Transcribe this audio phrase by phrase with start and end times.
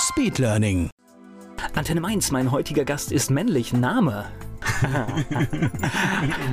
[0.00, 0.90] Speedlearning.
[1.74, 3.72] Antenne Mainz, mein heutiger Gast ist männlich.
[3.72, 4.24] Name?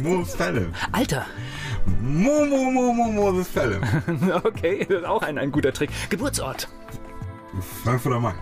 [0.03, 0.73] Moses Pelham.
[0.91, 1.25] Alter.
[2.01, 3.81] Mo, Mo, Mo, Mo, Moses Pelham.
[4.43, 5.89] Okay, das ist auch ein, ein guter Trick.
[6.09, 6.67] Geburtsort?
[7.83, 8.35] Frankfurt am Main.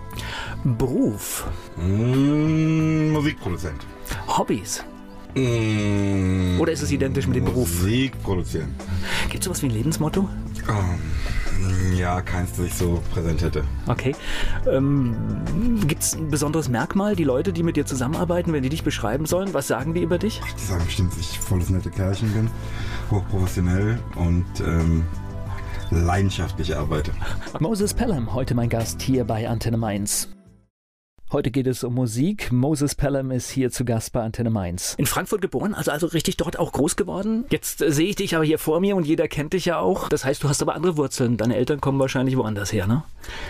[0.78, 1.46] Beruf?
[1.78, 3.86] Mm, Musikproduzent.
[4.28, 4.84] Hobbys?
[5.36, 7.70] Mm, Oder ist es identisch mit dem Beruf?
[7.82, 8.74] Musikproduzent.
[9.30, 10.28] Gibt es sowas wie ein Lebensmotto?
[10.68, 11.00] Ähm,
[11.98, 13.64] ja, keins, das ich so präsent hätte.
[13.88, 14.16] Okay.
[14.70, 15.16] Ähm,
[15.88, 19.26] Gibt es ein besonderes Merkmal, die Leute, die mit dir zusammenarbeiten, wenn die dich beschreiben
[19.26, 19.54] sollen?
[19.54, 20.42] Was sagen die über dich?
[20.60, 22.50] Die sagen bestimmt, dass ich volles nette Kerlchen bin,
[23.12, 25.04] hochprofessionell und ähm,
[25.92, 27.12] leidenschaftlich arbeite.
[27.60, 30.35] Moses Pelham, heute mein Gast hier bei Antenne Mainz.
[31.36, 32.54] Heute geht es um Musik.
[32.54, 34.96] Moses Pelham ist hier zu Gast bei Antenne Mainz.
[34.98, 37.44] In Frankfurt geboren, also, also richtig dort auch groß geworden.
[37.50, 40.08] Jetzt äh, sehe ich dich aber hier vor mir und jeder kennt dich ja auch.
[40.08, 41.36] Das heißt, du hast aber andere Wurzeln.
[41.36, 43.04] Deine Eltern kommen wahrscheinlich woanders her, ne?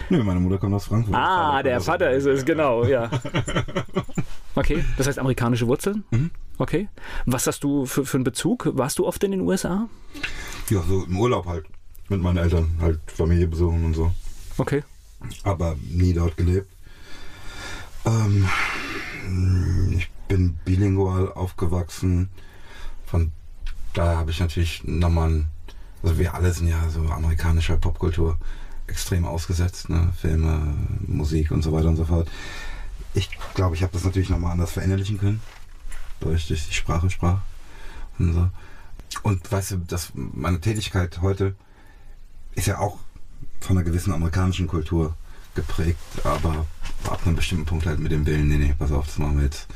[0.10, 1.14] Nö, meine Mutter kommt aus Frankfurt.
[1.14, 3.08] Ah, der Vater ist es, genau, ja.
[4.56, 6.06] Okay, das heißt amerikanische Wurzeln?
[6.10, 6.32] Mhm.
[6.58, 6.90] Okay.
[7.28, 8.68] Was hast du für, für einen Bezug?
[8.74, 9.88] Warst du oft in den USA?
[10.72, 11.68] Ja, so im Urlaub halt.
[12.10, 14.12] Mit meinen Eltern halt Familie besuchen und so.
[14.58, 14.82] Okay.
[15.44, 16.75] aber nie dort gelebt.
[18.06, 18.48] Ähm,
[19.98, 22.30] ich bin bilingual aufgewachsen.
[23.06, 23.32] Von
[23.94, 25.46] daher habe ich natürlich nochmal,
[26.04, 28.38] also wir alle sind ja so amerikanischer Popkultur
[28.88, 30.14] extrem ausgesetzt, ne?
[30.20, 30.76] Filme,
[31.08, 32.30] Musik und so weiter und so fort.
[33.14, 35.42] Ich glaube, ich habe das natürlich nochmal anders verinnerlichen können,
[36.36, 37.40] ich durch die Sprache sprach
[38.20, 38.50] und so.
[39.24, 41.56] Und weißt du, dass meine Tätigkeit heute
[42.54, 43.00] ist ja auch
[43.60, 45.16] von einer gewissen amerikanischen Kultur
[45.56, 46.66] geprägt, aber
[47.06, 49.46] ab einem bestimmten Punkt halt mit dem Willen, nee, nee, pass auf, das machen wir
[49.46, 49.68] jetzt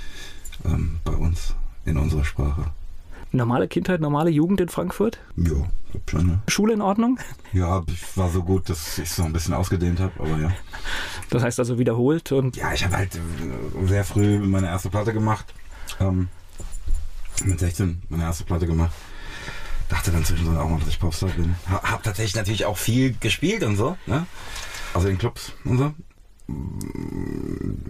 [0.66, 2.66] ähm, bei uns in unserer Sprache.
[3.32, 5.20] Normale Kindheit, normale Jugend in Frankfurt?
[5.36, 5.52] Ja,
[5.92, 6.40] glaub schon, ne?
[6.48, 7.20] Schule in Ordnung?
[7.54, 10.52] Ja, ich war so gut, dass ich es so ein bisschen ausgedehnt habe, aber ja.
[11.30, 15.14] Das heißt also wiederholt und Ja, ich habe halt äh, sehr früh meine erste Platte
[15.14, 15.46] gemacht.
[16.00, 16.30] Ähm,
[17.46, 18.92] mit 16 meine erste Platte gemacht.
[19.90, 21.56] Dachte dann zwischendurch auch mal, dass ich Popstar bin.
[21.70, 24.26] Ha, hab tatsächlich natürlich auch viel gespielt und so, ne?
[24.94, 25.94] Also in Clubs und so.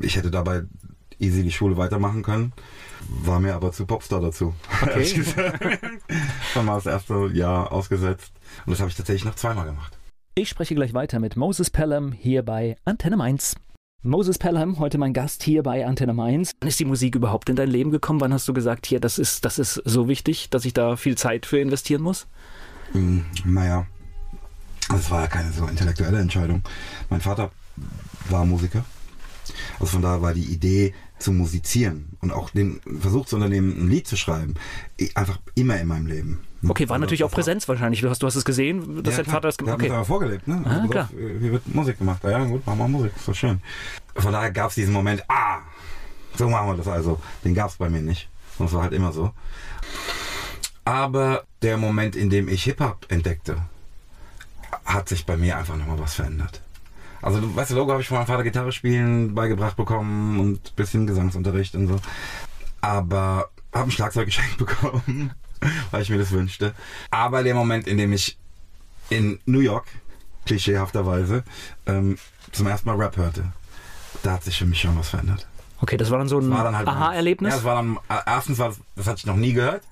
[0.02, 0.64] Ich hätte dabei
[1.20, 2.54] easy die Schule weitermachen können.
[3.24, 4.54] War mir aber zu Popstar dazu.
[4.88, 5.64] ehrlich gesagt.
[6.54, 8.32] Dann war das erste Jahr ausgesetzt.
[8.66, 9.98] Und das habe ich tatsächlich noch zweimal gemacht.
[10.36, 13.56] ich spreche gleich weiter mit Moses Pelham hier bei Antenne Mainz.
[14.02, 16.54] Moses Pelham, heute mein Gast hier bei Antenne Mainz.
[16.62, 18.22] Wann ist die Musik überhaupt in dein Leben gekommen?
[18.22, 21.18] Wann hast du gesagt, hier, das ist, das ist so wichtig, dass ich da viel
[21.18, 22.28] Zeit für investieren muss?
[22.94, 23.88] Hm, Naja,
[24.90, 26.62] das war ja keine so intellektuelle Entscheidung.
[27.10, 27.52] Mein Vater
[28.30, 28.84] war Musiker.
[29.80, 33.90] Also von daher war die Idee zu musizieren und auch den Versuch zu unternehmen, ein
[33.90, 34.54] Lied zu schreiben,
[35.16, 36.40] einfach immer in meinem Leben.
[36.68, 38.02] Okay, war Also natürlich auch war- Präsenz wahrscheinlich.
[38.02, 39.32] Du hast, du hast es gesehen, dass ja, dein.
[39.34, 39.92] Vater das gemacht hat hat.
[39.92, 40.62] aber vorgelebt, ne?
[40.66, 41.04] Ah, Also, pass klar.
[41.06, 42.24] auf, Hier wird Musik gemacht.
[42.24, 43.62] Ja, gut, machen wir Musik, ist doch schön.
[44.16, 45.60] Von daher gab es diesen Moment, ah,
[46.38, 47.20] so machen wir das also.
[47.44, 48.30] Den gab es bei mir nicht.
[48.58, 49.32] Und es war halt immer so.
[50.86, 53.58] Aber der Moment, in dem ich Hip-Hop entdeckte,
[54.86, 56.62] hat sich bei mir einfach nochmal was verändert.
[57.22, 60.72] Also, du weißt du, Logo habe ich von meinem Vater Gitarre spielen beigebracht bekommen und
[60.72, 62.00] ein bisschen Gesangsunterricht und so.
[62.82, 65.32] Aber habe ein Schlagzeug geschenkt bekommen,
[65.92, 66.74] weil ich mir das wünschte.
[67.12, 68.38] Aber der Moment, in dem ich
[69.10, 69.88] in New York,
[70.46, 71.44] klischeehafterweise,
[71.86, 72.18] ähm,
[72.52, 73.46] zum ersten Mal Rap hörte,
[74.24, 75.48] da hat sich für mich schon was verändert.
[75.82, 77.54] Okay, das war dann so ein halt Aha-Erlebnis.
[77.54, 79.84] Ja, es war dann, äh, erstens war das, das hatte ich noch nie gehört.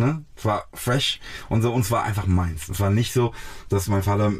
[0.00, 0.24] Ne?
[0.34, 2.70] Es war fresh und so, und es war einfach meins.
[2.70, 3.34] Es war nicht so,
[3.68, 4.32] dass mein Vater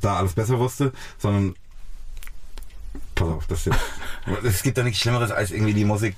[0.00, 1.54] da alles besser wusste, sondern
[3.14, 3.78] pass auf, das jetzt.
[4.42, 6.16] es gibt da nichts Schlimmeres, als irgendwie die Musik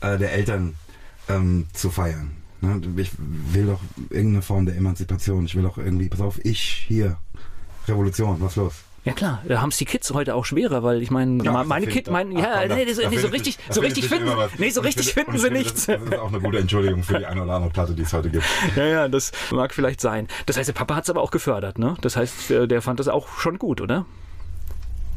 [0.00, 0.74] äh, der Eltern
[1.28, 2.34] ähm, zu feiern.
[2.62, 2.80] Ne?
[2.96, 5.44] Ich will doch irgendeine Form der Emanzipation.
[5.44, 7.18] Ich will doch irgendwie, pass auf, ich hier.
[7.86, 8.72] Revolution, was los?
[9.04, 11.86] Ja klar, da haben es die Kids heute auch schwerer, weil ich meine, Ja, meine
[11.86, 12.40] Kids, ich mein, doch.
[12.40, 14.58] ja, komm, nee, das, da nee, so richtig, so richtig finden, was.
[14.58, 15.86] nee, so richtig finde- finden sie finde, nichts.
[15.86, 18.12] Das, das ist auch eine gute Entschuldigung für die eine oder andere Platte, die es
[18.14, 18.44] heute gibt.
[18.76, 20.26] Ja, ja, das mag vielleicht sein.
[20.46, 21.96] Das heißt, der Papa hat es aber auch gefördert, ne?
[22.00, 24.06] Das heißt, der, fand das auch schon gut, oder?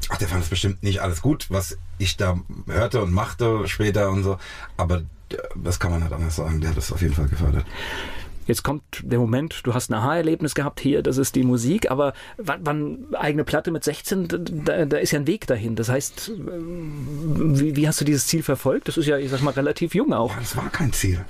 [0.10, 4.10] Ach, der fand es bestimmt nicht alles gut, was ich da hörte und machte später
[4.10, 4.38] und so.
[4.78, 4.98] Aber
[5.32, 6.60] äh, das kann man halt anders sagen.
[6.62, 7.66] Der hat das auf jeden Fall gefördert.
[8.48, 12.14] Jetzt kommt der Moment, du hast ein Aha-Erlebnis gehabt hier, das ist die Musik, aber
[12.38, 14.28] wann, wann eigene Platte mit 16,
[14.64, 15.76] da, da, ist ja ein Weg dahin.
[15.76, 18.88] Das heißt, wie, wie, hast du dieses Ziel verfolgt?
[18.88, 20.32] Das ist ja, ich sag mal, relativ jung auch.
[20.32, 21.24] Ja, das war kein Ziel.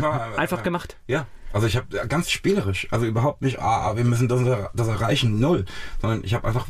[0.00, 0.96] War, Einfach äh, gemacht.
[1.06, 1.26] Ja.
[1.52, 4.40] Also ich habe ganz spielerisch, also überhaupt nicht, ah, wir müssen das,
[4.72, 5.66] das erreichen, null,
[6.00, 6.66] sondern ich habe einfach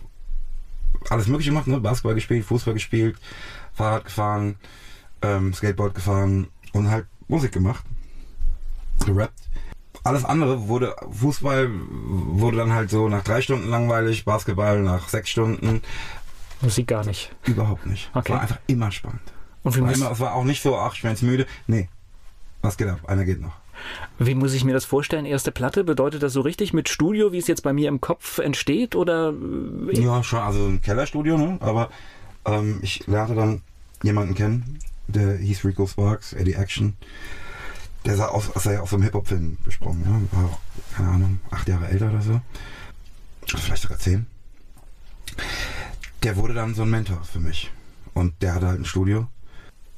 [1.09, 1.79] alles mögliche gemacht, ne?
[1.79, 3.17] Basketball gespielt, Fußball gespielt,
[3.73, 4.57] Fahrrad gefahren,
[5.23, 7.85] ähm, Skateboard gefahren und halt Musik gemacht,
[9.07, 9.52] gerappt
[10.05, 15.31] alles andere wurde, Fußball wurde dann halt so nach drei Stunden langweilig, Basketball nach sechs
[15.31, 15.83] Stunden.
[16.61, 17.35] Musik gar nicht.
[17.45, 18.11] Überhaupt nicht.
[18.15, 18.33] Okay.
[18.33, 19.23] War einfach immer spannend.
[19.63, 21.47] Und wie war immer, es war auch nicht so, ach, ich bin jetzt müde.
[21.67, 21.89] Nee.
[22.63, 23.01] Was geht ab?
[23.07, 23.53] Einer geht noch.
[24.19, 25.25] Wie muss ich mir das vorstellen?
[25.25, 28.39] Erste Platte, bedeutet das so richtig mit Studio, wie es jetzt bei mir im Kopf
[28.39, 28.95] entsteht?
[28.95, 29.33] Oder?
[29.93, 31.59] Ja, schon, also ein Kellerstudio, ne?
[31.61, 31.91] Aber
[32.45, 33.63] ähm, ich lernte dann
[34.03, 34.79] jemanden kennen,
[35.09, 36.97] der hieß Rico Sparks, Eddie Action
[38.05, 40.03] der sah aus, als sei er aus einem Hip-Hop-Film besprochen.
[40.05, 40.39] Ja?
[40.39, 40.59] War auch,
[40.95, 42.41] keine Ahnung, acht Jahre älter oder so.
[43.47, 44.27] Vielleicht sogar zehn.
[46.23, 47.71] Der wurde dann so ein Mentor für mich.
[48.15, 49.27] Und der hatte halt ein Studio,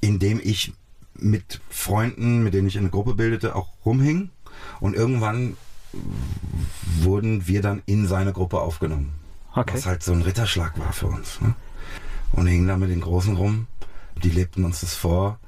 [0.00, 0.72] in dem ich
[1.14, 4.30] mit Freunden, mit denen ich eine Gruppe bildete, auch rumhing.
[4.80, 5.56] Und irgendwann
[7.00, 9.12] wurden wir dann in seine Gruppe aufgenommen.
[9.54, 9.74] Okay.
[9.74, 11.40] Was halt so ein Ritterschlag war für uns.
[11.40, 11.54] Ne?
[12.32, 13.66] Und hingen da mit den Großen rum.
[14.22, 15.38] Die lebten uns das vor.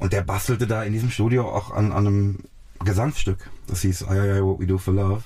[0.00, 2.38] Und der bastelte da in diesem Studio auch an, an einem
[2.84, 3.38] Gesangsstück.
[3.66, 5.22] Das hieß I, I, I, What We Do for Love.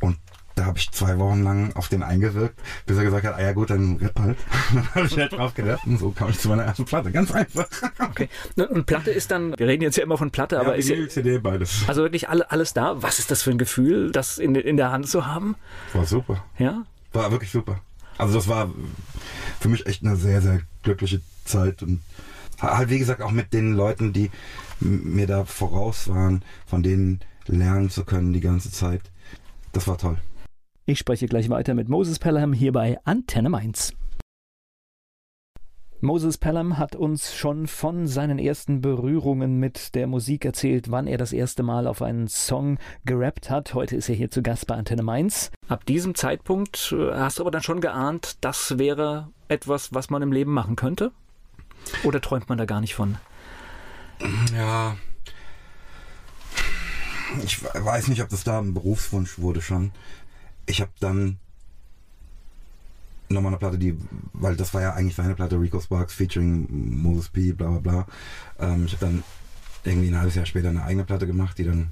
[0.00, 0.16] Und
[0.54, 3.52] da habe ich zwei Wochen lang auf den eingewirkt, bis er gesagt hat, ah ja
[3.52, 4.38] gut, dann rap halt.
[4.74, 7.12] dann habe ich halt drauf gerappt und so kam ich zu meiner ersten Platte.
[7.12, 7.66] Ganz einfach.
[7.98, 8.30] okay.
[8.56, 11.06] Und Platte ist dann, wir reden jetzt ja immer von Platte, ja, aber ist ja,
[11.08, 11.84] CD, beides.
[11.86, 13.02] Also wirklich alle, alles da.
[13.02, 15.56] Was ist das für ein Gefühl, das in, in der Hand zu haben?
[15.92, 16.42] War super.
[16.58, 16.86] Ja?
[17.12, 17.80] War wirklich super.
[18.16, 18.70] Also das war
[19.60, 22.00] für mich echt eine sehr, sehr glückliche Zeit und
[22.60, 24.30] halt wie gesagt auch mit den Leuten, die
[24.80, 29.02] mir da voraus waren, von denen lernen zu können die ganze Zeit.
[29.72, 30.18] Das war toll.
[30.84, 33.92] Ich spreche gleich weiter mit Moses Pelham hier bei Antenne Mainz.
[36.02, 41.16] Moses Pelham hat uns schon von seinen ersten Berührungen mit der Musik erzählt, wann er
[41.16, 43.72] das erste Mal auf einen Song gerappt hat.
[43.72, 45.50] Heute ist er hier zu Gast bei Antenne Mainz.
[45.68, 50.22] Ab diesem Zeitpunkt äh, hast du aber dann schon geahnt, das wäre etwas, was man
[50.22, 51.12] im Leben machen könnte?
[52.02, 53.18] Oder träumt man da gar nicht von?
[54.54, 54.96] Ja.
[57.42, 59.92] Ich weiß nicht, ob das da ein Berufswunsch wurde schon.
[60.66, 61.38] Ich habe dann
[63.28, 63.98] nochmal eine Platte, die,
[64.32, 68.06] weil das war ja eigentlich meine Platte, Rico Sparks featuring Moses P, bla bla bla.
[68.58, 69.24] Ähm, ich habe dann
[69.84, 71.90] irgendwie ein halbes Jahr später eine eigene Platte gemacht, die dann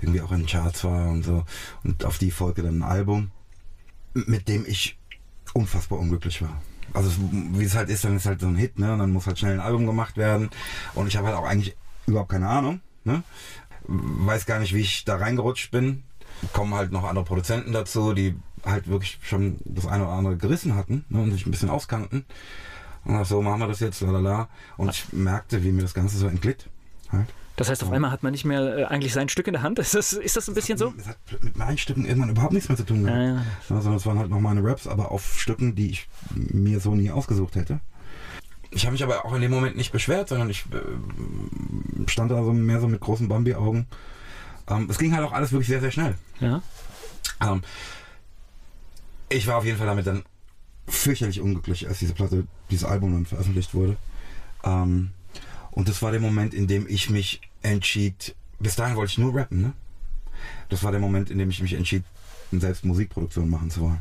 [0.00, 1.44] irgendwie auch in Charts war und so.
[1.84, 3.30] Und auf die folgte dann ein Album,
[4.14, 4.98] mit dem ich
[5.52, 6.60] unfassbar unglücklich war
[6.92, 8.92] also wie es halt ist, dann ist halt so ein Hit, ne?
[8.92, 10.50] Und dann muss halt schnell ein Album gemacht werden.
[10.94, 11.76] Und ich habe halt auch eigentlich
[12.06, 13.22] überhaupt keine Ahnung, ne?
[13.86, 16.02] Weiß gar nicht, wie ich da reingerutscht bin.
[16.52, 18.34] Kommen halt noch andere Produzenten dazu, die
[18.64, 21.20] halt wirklich schon das eine oder andere gerissen hatten ne?
[21.20, 22.24] und sich ein bisschen auskannten.
[23.04, 24.48] Und so machen wir das jetzt, lalala.
[24.76, 26.68] Und ich merkte, wie mir das Ganze so entglitt.
[27.10, 27.28] Halt.
[27.60, 29.78] Das heißt, auf einmal hat man nicht mehr äh, eigentlich sein Stück in der Hand.
[29.78, 30.94] Ist das, ist das ein bisschen so?
[30.96, 33.06] Das hat mit meinen Stücken irgendwann überhaupt nichts mehr zu tun.
[33.06, 33.44] Ja, ja.
[33.68, 37.10] Sondern es waren halt noch meine Raps, aber auf Stücken, die ich mir so nie
[37.10, 37.80] ausgesucht hätte.
[38.70, 42.42] Ich habe mich aber auch in dem Moment nicht beschwert, sondern ich äh, stand da
[42.42, 43.86] so mehr so mit großen Bambi-Augen.
[44.66, 46.14] Ähm, es ging halt auch alles wirklich sehr, sehr schnell.
[46.40, 46.62] Ja.
[47.42, 47.60] Ähm,
[49.28, 50.22] ich war auf jeden Fall damit dann
[50.88, 53.98] fürchterlich unglücklich, als diese Platte, dieses Album dann veröffentlicht wurde.
[54.64, 55.10] Ähm,
[55.70, 59.34] und das war der Moment, in dem ich mich entschied, bis dahin wollte ich nur
[59.34, 59.72] rappen, ne?
[60.68, 62.04] Das war der Moment, in dem ich mich entschied,
[62.52, 64.00] selbst Musikproduktion machen zu wollen.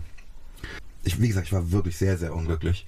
[1.04, 2.86] Ich, wie gesagt, ich war wirklich sehr, sehr unglücklich.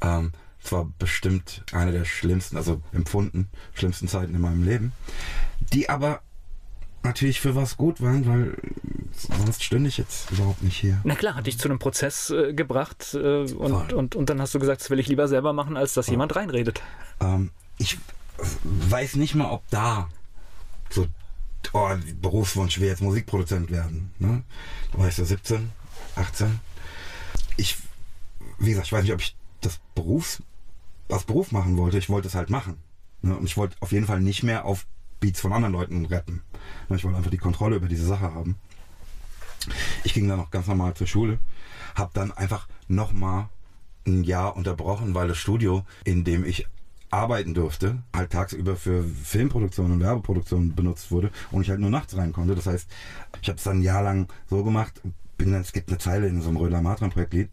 [0.00, 4.92] Ähm, es war bestimmt eine der schlimmsten, also empfunden, schlimmsten Zeiten in meinem Leben,
[5.72, 6.20] die aber
[7.02, 8.56] natürlich für was gut waren, weil
[9.14, 11.00] sonst stünde ich jetzt überhaupt nicht hier.
[11.04, 14.54] Na klar, hat dich zu einem Prozess äh, gebracht äh, und, und, und dann hast
[14.54, 16.14] du gesagt, das will ich lieber selber machen, als dass Voll.
[16.14, 16.82] jemand reinredet.
[17.20, 17.50] Ähm,
[17.80, 17.98] ich
[18.62, 20.08] weiß nicht mal, ob da
[20.90, 21.08] so
[21.72, 24.12] oh, Berufswunsch will jetzt Musikproduzent werden.
[24.18, 24.42] Ne?
[24.92, 25.70] Da war ich so 17,
[26.14, 26.60] 18.
[27.56, 27.78] Ich,
[28.58, 30.42] wie gesagt, ich weiß nicht, ob ich das Berufs,
[31.08, 31.96] als Beruf machen wollte.
[31.96, 32.76] Ich wollte es halt machen.
[33.22, 33.34] Ne?
[33.34, 34.86] Und ich wollte auf jeden Fall nicht mehr auf
[35.18, 36.42] Beats von anderen Leuten retten.
[36.90, 36.96] Ne?
[36.96, 38.56] Ich wollte einfach die Kontrolle über diese Sache haben.
[40.04, 41.38] Ich ging dann noch ganz normal zur Schule,
[41.94, 43.48] habe dann einfach nochmal
[44.06, 46.66] ein Jahr unterbrochen, weil das Studio, in dem ich
[47.10, 52.16] arbeiten durfte, halt tagsüber für Filmproduktion und Werbeproduktion benutzt wurde und ich halt nur nachts
[52.16, 52.54] rein konnte.
[52.54, 52.88] Das heißt,
[53.42, 55.00] ich habe es dann ein Jahr lang so gemacht,
[55.36, 57.48] bin dann, es gibt eine Zeile in so einem Röder Matran Projektlied,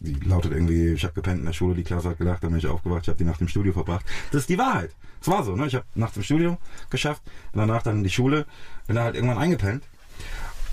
[0.00, 2.58] die lautet irgendwie, ich habe gepennt in der Schule, die Klasse hat gelacht, dann bin
[2.58, 4.04] ich aufgewacht, ich habe die Nacht im Studio verbracht.
[4.30, 4.94] Das ist die Wahrheit.
[5.20, 5.66] Es war so, ne?
[5.66, 6.58] Ich habe nachts im Studio
[6.90, 8.46] geschafft, danach dann in die Schule,
[8.86, 9.84] bin dann halt irgendwann eingepennt.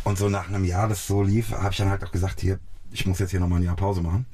[0.04, 2.60] Und so nach einem Jahr, das so lief, habe ich dann halt auch gesagt, hier,
[2.92, 4.26] ich muss jetzt hier nochmal ein Jahr Pause machen.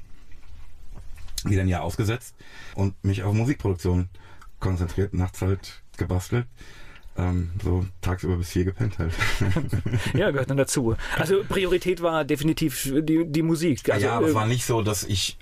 [1.44, 2.34] Wieder ein Jahr ausgesetzt
[2.74, 4.08] und mich auf Musikproduktion
[4.60, 6.46] konzentriert, nachts halt gebastelt
[7.16, 9.12] ähm, so tagsüber bis vier gepennt halt.
[10.14, 10.96] ja, gehört dann dazu.
[11.16, 13.88] Also Priorität war definitiv die, die Musik.
[13.90, 15.38] Also, ja, aber äh, es war nicht so, dass ich,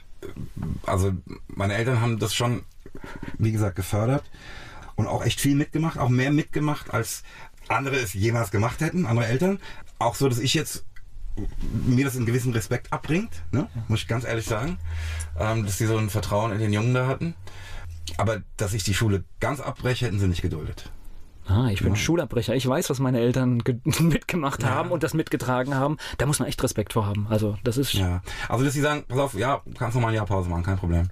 [0.84, 1.12] also
[1.48, 2.64] meine Eltern haben das schon,
[3.38, 4.24] wie gesagt, gefördert
[4.96, 7.22] und auch echt viel mitgemacht, auch mehr mitgemacht, als
[7.68, 9.58] andere es jemals gemacht hätten, andere Eltern.
[9.98, 10.84] Auch so, dass ich jetzt
[11.86, 13.68] mir das einen gewissen Respekt abbringt, ne?
[13.88, 14.78] muss ich ganz ehrlich sagen,
[15.38, 17.34] ähm, dass sie so ein Vertrauen in den Jungen da hatten.
[18.18, 20.90] Aber dass ich die Schule ganz abbreche, hätten sie nicht geduldet.
[21.46, 21.96] Ah, ich bin ja.
[21.96, 22.54] Schulabbrecher.
[22.54, 23.62] Ich weiß, was meine Eltern
[24.00, 25.96] mitgemacht haben und das mitgetragen haben.
[26.18, 27.26] Da muss man echt Respekt vor haben.
[27.28, 27.94] Also, das ist.
[27.94, 28.22] Ja.
[28.48, 30.78] Also, dass sie sagen, pass auf, ja, kannst noch mal ein Jahr Pause machen, kein
[30.78, 31.08] Problem.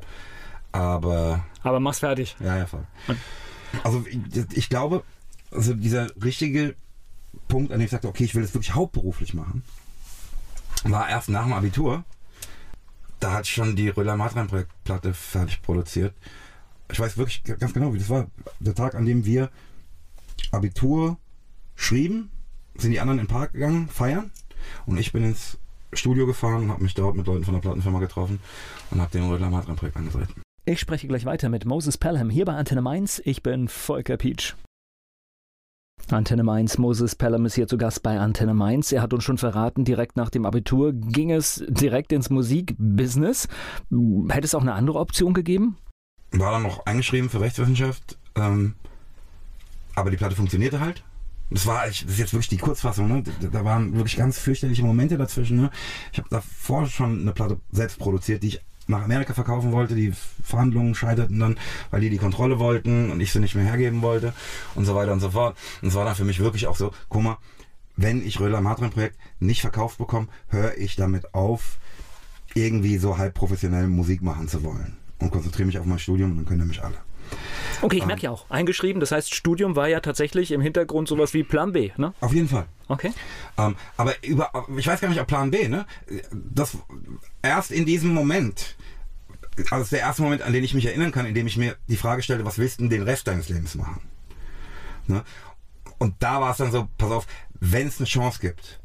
[0.72, 1.44] Aber.
[1.62, 2.36] Aber mach's fertig.
[2.38, 2.86] Ja, ja, voll.
[3.08, 3.18] Und
[3.82, 5.02] also, ich, ich glaube,
[5.50, 6.76] also dieser richtige
[7.48, 9.34] Punkt, an dem ich sagte, okay, ich will das wirklich hauptberuflich
[10.84, 12.04] war erst nach dem Abitur.
[13.18, 16.14] Da ich schon die Röller Matrein Projektplatte fertig produziert.
[16.90, 18.26] Ich weiß wirklich ganz genau, wie das war.
[18.60, 19.50] Der Tag, an dem wir
[20.50, 21.18] Abitur
[21.76, 22.30] schrieben,
[22.76, 24.30] sind die anderen in den Park gegangen, feiern.
[24.86, 25.58] Und ich bin ins
[25.92, 28.40] Studio gefahren und habe mich dort mit Leuten von der Plattenfirma getroffen
[28.90, 30.32] und habe den Rödler Matran Projekt angesetzt.
[30.64, 33.20] Ich spreche gleich weiter mit Moses Pelham hier bei Antenne Mainz.
[33.24, 34.54] Ich bin Volker Peach.
[36.12, 38.92] Antenne Mainz, Moses Pelham ist hier zu Gast bei Antenne Mainz.
[38.92, 43.48] Er hat uns schon verraten, direkt nach dem Abitur ging es direkt ins Musikbusiness.
[44.28, 45.76] Hätte es auch eine andere Option gegeben?
[46.32, 48.18] War dann noch eingeschrieben für Rechtswissenschaft.
[48.34, 48.74] Ähm,
[49.94, 51.04] aber die Platte funktionierte halt.
[51.50, 53.24] Das war, das ist jetzt wirklich die Kurzfassung, ne?
[53.50, 55.56] Da waren wirklich ganz fürchterliche Momente dazwischen.
[55.56, 55.70] Ne?
[56.12, 58.60] Ich habe davor schon eine Platte selbst produziert, die ich
[58.90, 59.94] nach Amerika verkaufen wollte.
[59.94, 61.58] Die Verhandlungen scheiterten dann,
[61.90, 64.32] weil die die Kontrolle wollten und ich sie nicht mehr hergeben wollte
[64.74, 65.56] und so weiter und so fort.
[65.82, 67.38] Und es war dann für mich wirklich auch so, guck mal,
[67.96, 71.78] wenn ich Röder Matrin Projekt nicht verkauft bekomme, höre ich damit auf,
[72.54, 76.36] irgendwie so halb professionell Musik machen zu wollen und konzentriere mich auf mein Studium und
[76.38, 76.96] dann können mich alle.
[77.82, 79.00] Okay, ich merke ja auch, eingeschrieben.
[79.00, 82.12] Das heißt, Studium war ja tatsächlich im Hintergrund sowas wie Plan B, ne?
[82.20, 82.66] Auf jeden Fall.
[82.88, 83.12] Okay.
[83.56, 85.86] Ähm, aber über, ich weiß gar nicht, ob Plan B, ne?
[86.32, 86.76] Das
[87.42, 88.76] erst in diesem Moment,
[89.56, 91.56] also das ist der erste Moment, an den ich mich erinnern kann, in dem ich
[91.56, 94.00] mir die Frage stelle, was willst du denn den Rest deines Lebens machen?
[95.06, 95.24] Ne?
[95.98, 97.26] Und da war es dann so, pass auf,
[97.60, 98.80] wenn es eine Chance gibt,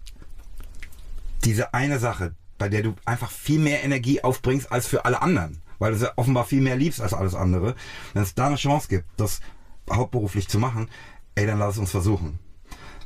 [1.44, 5.62] diese eine Sache, bei der du einfach viel mehr Energie aufbringst als für alle anderen,
[5.86, 7.76] weil du sie offenbar viel mehr liebst als alles andere,
[8.14, 9.40] wenn es da eine Chance gibt, das
[9.88, 10.90] hauptberuflich zu machen,
[11.36, 12.40] ey, dann lass es uns versuchen.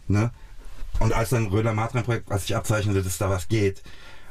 [0.08, 0.32] Ne?
[1.00, 3.84] Und als dann Röder Matran Projekt, als ich abzeichnete, dass da was geht,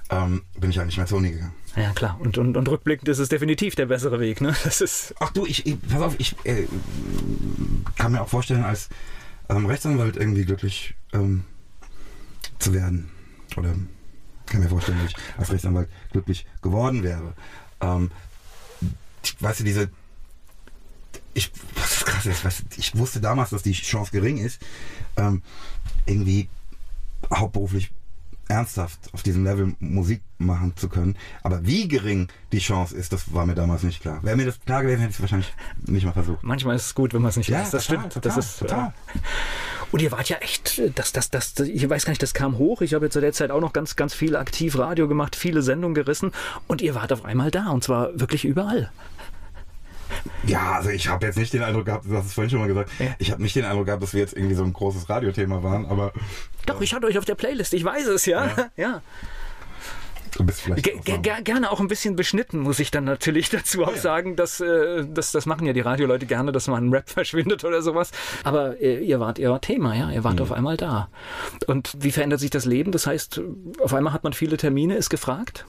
[0.08, 1.52] ähm, bin ich nicht mehr zur Uni gegangen.
[1.76, 2.18] Ja, klar.
[2.20, 4.56] Und, und, und rückblickend ist es definitiv der bessere Weg, ne?
[4.64, 5.14] Das ist.
[5.20, 6.66] Ach du, ich, ich pass auf, ich äh,
[7.98, 8.88] kann mir auch vorstellen, als
[9.50, 11.44] ähm, Rechtsanwalt irgendwie glücklich ähm,
[12.58, 13.10] zu werden.
[13.58, 13.74] Oder
[14.46, 17.34] kann mir vorstellen, dass ich als Rechtsanwalt glücklich geworden wäre.
[17.82, 18.10] Ähm,
[19.40, 19.90] weißt du, diese,
[21.34, 24.60] ich, was ist krass ist, du, ich wusste damals, dass die Chance gering ist,
[25.16, 25.42] ähm,
[26.06, 26.48] irgendwie
[27.32, 27.90] hauptberuflich
[28.48, 31.16] ernsthaft auf diesem Level Musik machen zu können.
[31.42, 34.22] Aber wie gering die Chance ist, das war mir damals nicht klar.
[34.22, 35.52] Wäre mir das klar gewesen, hätte ich es wahrscheinlich
[35.86, 36.42] nicht mal versucht.
[36.42, 37.70] Manchmal ist es gut, wenn man es nicht ja, weiß.
[37.70, 38.14] Das total, stimmt.
[38.14, 38.88] Total, das ist, total.
[38.88, 39.18] Äh,
[39.90, 42.58] und ihr wart ja echt, das, das, das, das, ich weiß gar nicht, das kam
[42.58, 42.82] hoch.
[42.82, 45.62] Ich habe jetzt zu der Zeit auch noch ganz, ganz viel aktiv Radio gemacht, viele
[45.62, 46.32] Sendungen gerissen
[46.66, 48.90] und ihr wart auf einmal da und zwar wirklich überall.
[50.46, 52.68] Ja, also ich habe jetzt nicht den Eindruck gehabt, du hast es vorhin schon mal
[52.68, 53.14] gesagt, ja.
[53.18, 55.86] ich habe nicht den Eindruck gehabt, dass wir jetzt irgendwie so ein großes Radiothema waren,
[55.86, 56.12] aber.
[56.66, 58.46] Doch, ich hatte euch auf der Playlist, ich weiß es, ja.
[58.46, 58.70] Ja.
[58.76, 59.02] ja.
[60.36, 63.84] Du bist vielleicht Ge ge gerne auch ein bisschen beschnitten, muss ich dann natürlich dazu
[63.84, 64.00] auch ja.
[64.00, 64.36] sagen.
[64.36, 67.82] Dass, äh, das, das machen ja die Radioleute gerne, dass mal ein Rap verschwindet oder
[67.82, 68.10] sowas.
[68.44, 70.10] Aber äh, ihr wart ihr wart Thema, ja.
[70.10, 70.42] Ihr wart mhm.
[70.42, 71.08] auf einmal da.
[71.66, 72.92] Und wie verändert sich das Leben?
[72.92, 73.40] Das heißt,
[73.80, 75.66] auf einmal hat man viele Termine, ist gefragt?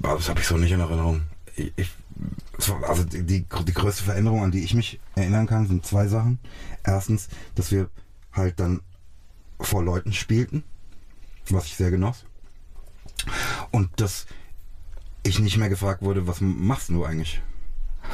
[0.00, 1.22] Das habe ich so nicht in Erinnerung.
[1.56, 1.90] Ich, ich,
[2.82, 6.38] also die, die, die, größte Veränderung, an die ich mich erinnern kann, sind zwei Sachen.
[6.84, 7.88] Erstens, dass wir
[8.32, 8.80] halt dann
[9.60, 10.64] vor Leuten spielten,
[11.48, 12.24] was ich sehr genoss.
[13.70, 14.26] Und dass
[15.22, 17.40] ich nicht mehr gefragt wurde, was machst du eigentlich?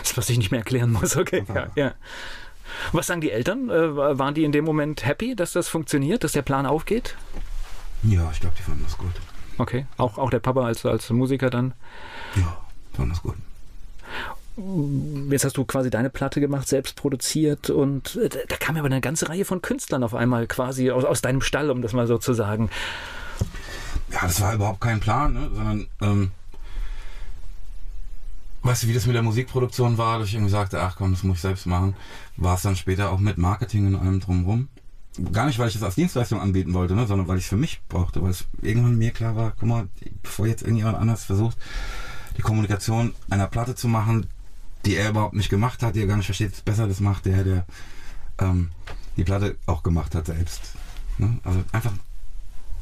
[0.01, 1.45] Das, was ich nicht mehr erklären muss, okay.
[1.55, 1.95] Ja, ja.
[2.93, 3.71] Was sagen die Eltern?
[3.71, 7.17] Äh, waren die in dem Moment happy, dass das funktioniert, dass der Plan aufgeht?
[8.03, 9.15] Ja, ich glaube, die fanden das gut.
[9.59, 11.75] Okay, auch, auch der Papa als, als Musiker dann?
[12.37, 12.57] Ja,
[12.97, 13.35] das gut.
[15.31, 19.01] jetzt hast du quasi deine Platte gemacht, selbst produziert und äh, da kam aber eine
[19.01, 22.19] ganze Reihe von Künstlern auf einmal quasi aus, aus deinem Stall, um das mal so
[22.19, 22.71] zu sagen.
[24.13, 25.51] Ja, das war überhaupt kein Plan, ne?
[25.53, 26.31] sondern ähm,
[28.63, 31.23] weißt du, wie das mit der Musikproduktion war, dass ich irgendwie sagte, ach komm, das
[31.23, 31.95] muss ich selbst machen,
[32.37, 34.69] war es dann später auch mit Marketing und allem drumherum.
[35.33, 37.57] Gar nicht, weil ich das als Dienstleistung anbieten wollte, ne, sondern weil ich es für
[37.57, 39.89] mich brauchte, weil es irgendwann mir klar war, guck mal,
[40.23, 41.57] bevor jetzt irgendjemand anders versucht,
[42.37, 44.27] die Kommunikation einer Platte zu machen,
[44.87, 47.27] die er überhaupt nicht gemacht hat, die er gar nicht versteht, ist besser das macht
[47.27, 47.67] der, der
[48.39, 48.71] ähm,
[49.17, 50.75] die Platte auch gemacht hat selbst.
[51.19, 51.39] Ne?
[51.43, 51.93] Also einfach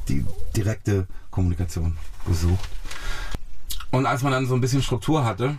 [0.07, 0.23] die
[0.55, 2.69] direkte Kommunikation gesucht.
[3.91, 5.57] Und als man dann so ein bisschen Struktur hatte,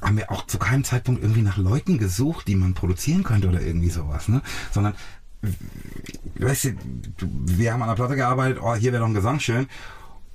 [0.00, 3.62] haben wir auch zu keinem Zeitpunkt irgendwie nach Leuten gesucht, die man produzieren könnte oder
[3.62, 4.42] irgendwie sowas, ne?
[4.70, 4.94] Sondern,
[6.36, 6.74] weißt du,
[7.18, 9.68] wir haben an der Platte gearbeitet, oh, hier wäre doch ein Gesang schön.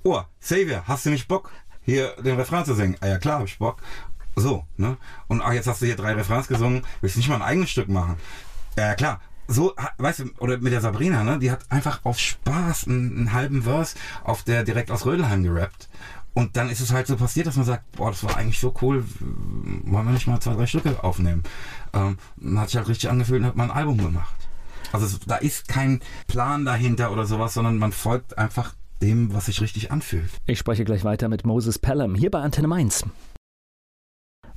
[0.04, 1.52] Oh, Xavier, hast du nicht Bock,
[1.84, 2.96] hier den Refrain zu singen?
[3.02, 3.82] Ah ja, klar, hab ich Bock.
[4.36, 4.98] So, ne?
[5.28, 7.70] Und ach, jetzt hast du hier drei Refrains gesungen, willst du nicht mal ein eigenes
[7.70, 8.16] Stück machen?
[8.78, 9.22] Ja, ja klar.
[9.48, 11.40] So, weißt du, oder mit der Sabrina, ne?
[11.40, 15.90] Die hat einfach auf Spaß einen, einen halben Verse auf der direkt aus Rödelheim gerappt.
[16.36, 18.74] Und dann ist es halt so passiert, dass man sagt, boah, das war eigentlich so
[18.82, 21.44] cool, wollen wir nicht mal zwei, drei Stücke aufnehmen.
[21.94, 24.49] Ähm, dann hat sich halt richtig angefühlt und hat mal ein Album gemacht.
[24.92, 29.62] Also da ist kein Plan dahinter oder sowas, sondern man folgt einfach dem, was sich
[29.62, 30.30] richtig anfühlt.
[30.46, 33.06] Ich spreche gleich weiter mit Moses Pelham hier bei Antenne Mainz.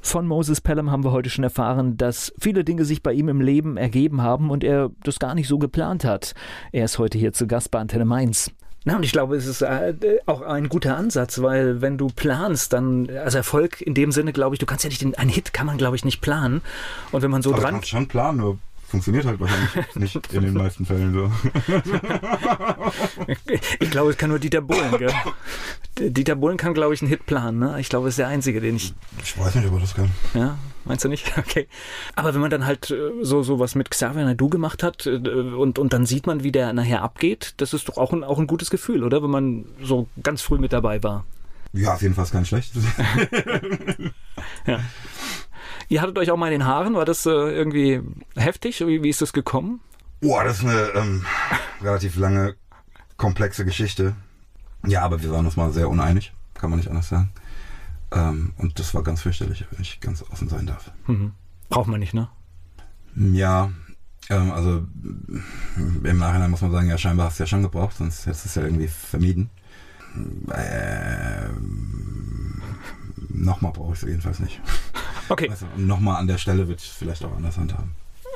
[0.04, 3.40] Von Moses Pelham haben wir heute schon erfahren, dass viele Dinge sich bei ihm im
[3.40, 6.34] Leben ergeben haben und er das gar nicht so geplant hat.
[6.72, 8.50] Er ist heute hier zu Gast bei Antenne Mainz.
[8.84, 9.94] Na, und ich glaube, es ist äh,
[10.26, 14.56] auch ein guter Ansatz, weil wenn du planst, dann, also Erfolg in dem Sinne, glaube
[14.56, 16.62] ich, du kannst ja nicht, den, einen Hit kann man, glaube ich, nicht planen.
[17.12, 17.80] Und wenn man so Aber dran.
[17.80, 18.58] Du schon planen, nur
[18.92, 21.32] funktioniert halt wahrscheinlich nicht in den meisten Fällen so.
[23.80, 25.12] ich glaube, es kann nur Dieter Bohlen, gell?
[25.98, 27.80] Dieter Bohlen kann, glaube ich, einen Hit planen, ne?
[27.80, 28.92] Ich glaube, es ist der Einzige, den ich.
[29.22, 30.10] Ich weiß nicht, ob er das kann.
[30.34, 31.32] Ja, meinst du nicht?
[31.42, 31.66] Okay.
[32.14, 35.16] Aber wenn man dann halt äh, so, so was mit Xavier Naidu gemacht hat äh,
[35.16, 38.38] und, und dann sieht man, wie der nachher abgeht, das ist doch auch ein, auch
[38.38, 39.22] ein gutes Gefühl, oder?
[39.22, 41.24] Wenn man so ganz früh mit dabei war.
[41.72, 42.72] Ja, auf jeden Fall ganz schlecht.
[44.66, 44.80] ja.
[45.88, 48.00] Ihr hattet euch auch mal in den Haaren, war das äh, irgendwie
[48.36, 48.80] heftig?
[48.86, 49.80] Wie, wie ist das gekommen?
[50.20, 51.24] Boah, das ist eine ähm,
[51.80, 52.54] relativ lange,
[53.16, 54.14] komplexe Geschichte.
[54.86, 57.32] Ja, aber wir waren uns mal sehr uneinig, kann man nicht anders sagen.
[58.12, 60.90] Ähm, und das war ganz fürchterlich, wenn ich ganz offen sein darf.
[61.06, 61.32] Mhm.
[61.68, 62.28] Braucht man nicht, ne?
[63.16, 63.70] Ja,
[64.30, 64.86] ähm, also
[65.76, 68.48] im Nachhinein muss man sagen, ja, scheinbar hast du ja schon gebraucht, sonst hättest du
[68.48, 69.50] es ja irgendwie vermieden.
[70.54, 72.62] Ähm,
[73.28, 74.60] nochmal brauche ich es jedenfalls nicht.
[75.28, 75.48] Okay.
[75.50, 77.92] Also, nochmal an der Stelle wird es vielleicht auch anders handhaben.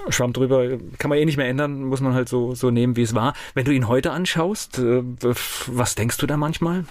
[0.09, 3.03] Schwamm drüber, kann man eh nicht mehr ändern, muss man halt so, so nehmen, wie
[3.03, 3.35] es war.
[3.55, 5.03] Wenn du ihn heute anschaust, äh,
[5.67, 6.85] was denkst du da manchmal?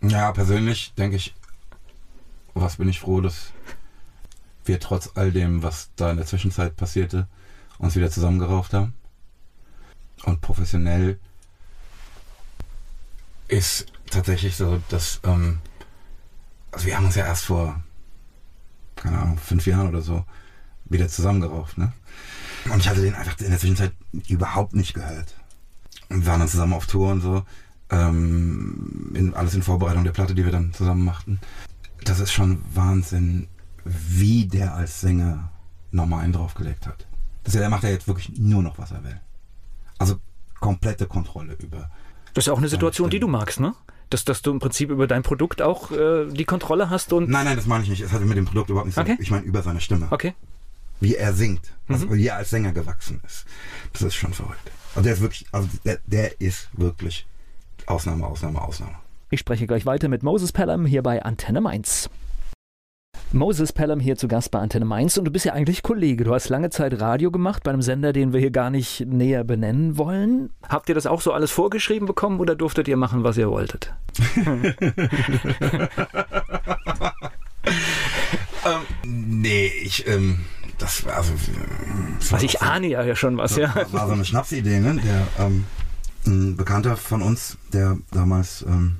[0.00, 1.34] Ja, persönlich denke ich,
[2.54, 3.52] was bin ich froh, dass
[4.64, 7.26] wir trotz all dem, was da in der Zwischenzeit passierte,
[7.78, 8.94] uns wieder zusammengerauft haben.
[10.24, 11.18] Und professionell
[13.48, 15.58] ist tatsächlich so, dass ähm,
[16.70, 17.82] also wir haben uns ja erst vor,
[18.98, 20.24] keine Ahnung, fünf Jahren oder so
[20.84, 21.92] wieder zusammengerauft, ne?
[22.70, 23.92] Und ich hatte den einfach in der Zwischenzeit
[24.26, 25.34] überhaupt nicht gehört.
[26.08, 27.42] Und wir waren dann zusammen auf Tour und so.
[27.90, 31.40] Ähm, in, alles in Vorbereitung der Platte, die wir dann zusammen machten.
[32.04, 33.48] Das ist schon Wahnsinn,
[33.84, 35.50] wie der als Sänger
[35.90, 37.06] nochmal einen draufgelegt hat.
[37.44, 39.18] Das, der macht ja jetzt wirklich nur noch, was er will.
[39.98, 40.16] Also
[40.60, 41.90] komplette Kontrolle über.
[42.34, 43.74] Das ist ja auch eine Situation, die du magst, ne?
[44.10, 47.28] Dass, dass du im Prinzip über dein Produkt auch äh, die Kontrolle hast und.
[47.28, 48.00] Nein, nein, das meine ich nicht.
[48.00, 49.16] Es hatte mit dem Produkt überhaupt nichts Okay.
[49.16, 50.08] zu Ich meine über seine Stimme.
[50.10, 50.34] Okay.
[51.00, 51.72] Wie er singt.
[51.88, 52.14] Also Mhm.
[52.14, 53.44] wie er als Sänger gewachsen ist.
[53.92, 54.70] Das ist schon verrückt.
[54.94, 57.26] Also der ist wirklich, also der, der ist wirklich
[57.86, 58.96] Ausnahme, Ausnahme, Ausnahme.
[59.30, 62.08] Ich spreche gleich weiter mit Moses Pelham hier bei Antenne Mainz.
[63.32, 66.24] Moses Pelham hier zu Gast bei Antenne Mainz und du bist ja eigentlich Kollege.
[66.24, 69.44] Du hast lange Zeit Radio gemacht bei einem Sender, den wir hier gar nicht näher
[69.44, 70.50] benennen wollen.
[70.66, 73.92] Habt ihr das auch so alles vorgeschrieben bekommen oder durftet ihr machen, was ihr wolltet?
[78.64, 80.40] Ähm, nee, ich, ähm,
[80.78, 81.32] das war also.
[81.32, 81.36] äh,
[82.18, 83.72] das war Also ich ahne ja schon was, ja.
[83.74, 85.00] Das war so eine Schnapsidee, ne?
[85.04, 85.64] Der, ähm,
[86.26, 88.96] ein Bekannter von uns, der damals ähm,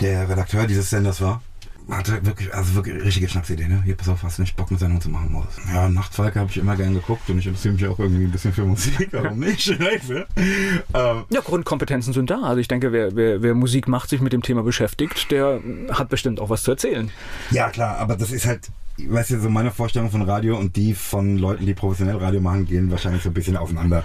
[0.00, 1.42] der Redakteur dieses Senders war,
[1.90, 3.82] hatte wirklich, also wirklich richtige Schnapsidee, ne?
[3.84, 5.56] Hier, pass auf, hast du nicht Bock mit Sendung zu machen, Moses?
[5.72, 8.52] Ja, Nachtfalke habe ich immer gern geguckt und ich interessiere mich auch irgendwie ein bisschen
[8.52, 9.68] für Musik, warum nicht?
[9.68, 12.40] Ähm, Ja, Grundkompetenzen sind da.
[12.42, 16.08] Also ich denke, wer, wer, wer Musik macht, sich mit dem Thema beschäftigt, der hat
[16.08, 17.10] bestimmt auch was zu erzählen.
[17.50, 20.94] ja, klar, aber das ist halt, weißt du, so meine Vorstellung von Radio und die
[20.94, 24.04] von Leuten, die professionell Radio machen, gehen wahrscheinlich so ein bisschen auseinander.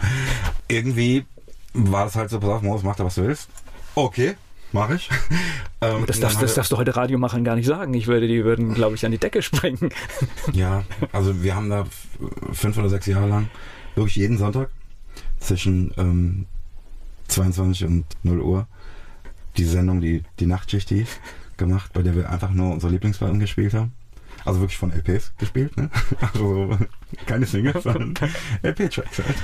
[0.67, 1.25] Irgendwie
[1.73, 3.49] war das halt so, pass auf, Moses, mach da, was du willst.
[3.95, 4.35] Okay.
[4.71, 5.09] Mache ich.
[5.81, 7.93] ähm, das, darfst, das darfst du heute Radio machen gar nicht sagen.
[7.93, 9.91] Ich würde, die würden, glaube ich, an die Decke springen.
[10.53, 11.85] ja, also wir haben da
[12.51, 13.49] fünf oder sechs Jahre lang
[13.95, 14.69] wirklich jeden Sonntag
[15.39, 16.45] zwischen ähm,
[17.27, 18.67] 22 und 0 Uhr
[19.57, 21.07] die Sendung, die, die Nachtschicht hieß,
[21.57, 23.93] gemacht, bei der wir einfach nur unsere Lieblingsplatten gespielt haben.
[24.45, 25.89] Also wirklich von LPs gespielt, ne?
[26.21, 26.77] Also
[27.25, 28.13] keine Singles, sondern
[28.61, 29.35] LP-Tracks halt.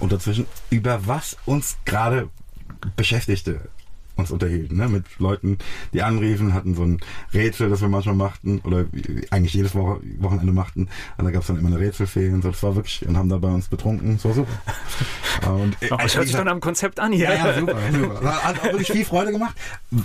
[0.00, 2.28] Und dazwischen über was uns gerade
[2.94, 3.68] beschäftigte
[4.16, 4.88] uns unterhielten, ne?
[4.88, 5.58] mit Leuten,
[5.92, 7.00] die anriefen, hatten so ein
[7.32, 8.86] Rätsel, das wir manchmal machten oder
[9.30, 10.88] eigentlich jedes Woche, Wochenende machten.
[11.16, 12.50] Und da gab es dann immer eine Rätselfee und so.
[12.50, 14.18] Das war wirklich, und haben da bei uns betrunken.
[14.18, 14.52] So super.
[15.52, 17.28] Und, äh, das hört sich dann am Konzept an hier.
[17.28, 18.44] Ja, ja, super, super.
[18.44, 19.56] Hat auch wirklich viel Freude gemacht,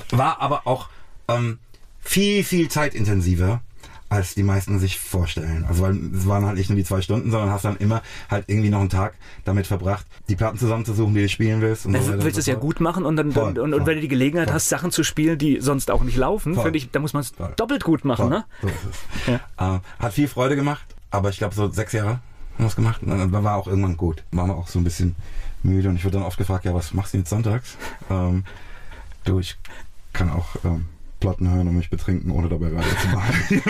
[0.09, 0.89] war aber auch
[1.27, 1.59] ähm,
[2.01, 3.61] viel, viel zeitintensiver
[4.09, 5.65] als die meisten sich vorstellen.
[5.67, 8.45] Also weil es waren halt nicht nur die zwei Stunden, sondern hast dann immer halt
[8.47, 9.13] irgendwie noch einen Tag
[9.45, 11.85] damit verbracht, die Platten zusammenzusuchen, die du spielen willst.
[11.85, 13.95] Und also, so willst es ja gut machen und dann voll, und, und, voll, wenn
[13.95, 14.55] du die Gelegenheit voll.
[14.55, 17.33] hast, Sachen zu spielen, die sonst auch nicht laufen, finde ich, da muss man es
[17.55, 18.29] doppelt gut machen.
[18.29, 18.45] Ne?
[18.61, 18.99] So ist es.
[19.57, 19.75] Ja.
[19.75, 22.21] Äh, hat viel Freude gemacht, aber ich glaube so sechs Jahre haben
[22.57, 24.23] wir es gemacht und dann war auch irgendwann gut.
[24.31, 25.15] Waren wir auch so ein bisschen
[25.61, 27.77] müde und ich wurde dann oft gefragt, ja, was machst du jetzt sonntags?
[28.09, 28.43] Ähm,
[29.23, 29.57] du, ich
[30.13, 30.85] kann auch ähm,
[31.19, 33.61] Platten hören und mich betrinken, ohne dabei Radio zu machen.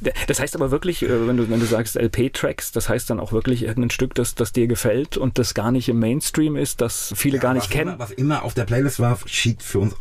[0.26, 3.32] das heißt aber wirklich, äh, wenn du, wenn du sagst LP-Tracks, das heißt dann auch
[3.32, 7.12] wirklich irgendein Stück, das, das dir gefällt und das gar nicht im Mainstream ist, das
[7.16, 7.90] viele ja, gar nicht kennen.
[7.90, 9.94] Immer, was immer auf der Playlist war, schied für uns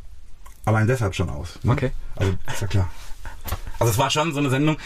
[0.65, 1.59] allein deshalb schon aus.
[1.63, 1.71] Ne?
[1.71, 1.91] Okay.
[2.15, 2.89] Also, ist ja klar.
[3.79, 4.77] Also es war schon so eine Sendung,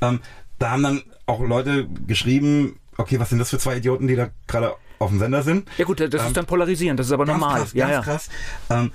[0.00, 0.20] ähm,
[0.58, 4.28] da haben dann auch Leute geschrieben, okay, was sind das für zwei Idioten, die da
[4.46, 5.68] gerade auf dem Sender sind.
[5.78, 7.60] Ja gut, das ähm, ist dann polarisierend, das ist aber normal.
[7.60, 8.12] Krass, ja, ganz ja.
[8.12, 8.28] krass.
[8.70, 8.92] Ähm,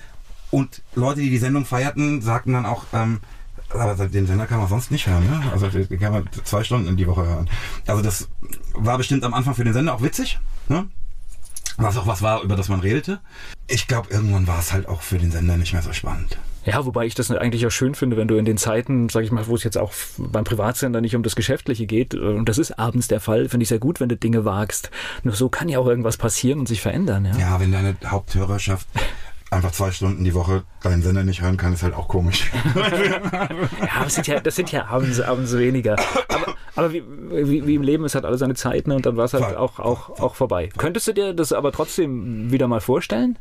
[0.54, 3.22] und Leute, die die Sendung feierten, sagten dann auch, ähm,
[3.70, 5.42] aber den Sender kann man sonst nicht hören, ne?
[5.52, 7.50] Also den kann man zwei Stunden in die Woche hören.
[7.88, 8.30] Also das
[8.76, 10.88] war bestimmt am Anfang für den Sender auch witzig, ne?
[11.78, 13.20] Was auch was war, über das man redete.
[13.66, 16.38] Ich glaube, irgendwann war es halt auch für den Sender nicht mehr so spannend.
[16.66, 19.32] Ja, wobei ich das eigentlich auch schön finde, wenn du in den Zeiten, sag ich
[19.32, 22.78] mal, wo es jetzt auch beim Privatsender nicht um das Geschäftliche geht, und das ist
[22.78, 24.92] abends der Fall, finde ich sehr gut, wenn du Dinge wagst.
[25.24, 27.26] Nur so kann ja auch irgendwas passieren und sich verändern.
[27.26, 28.88] Ja, ja wenn deine Haupthörerschaft
[29.54, 32.52] einfach zwei Stunden die Woche deinen Sender nicht hören kann, ist halt auch komisch.
[32.76, 35.96] ja, das sind ja, das sind ja abends, abends weniger.
[36.30, 39.26] Aber, aber wie, wie, wie, im Leben, es hat alle seine Zeiten und dann war
[39.26, 39.58] es halt Fall.
[39.58, 40.70] auch, auch, auch vorbei.
[40.70, 40.78] Fall.
[40.78, 43.38] Könntest du dir das aber trotzdem wieder mal vorstellen?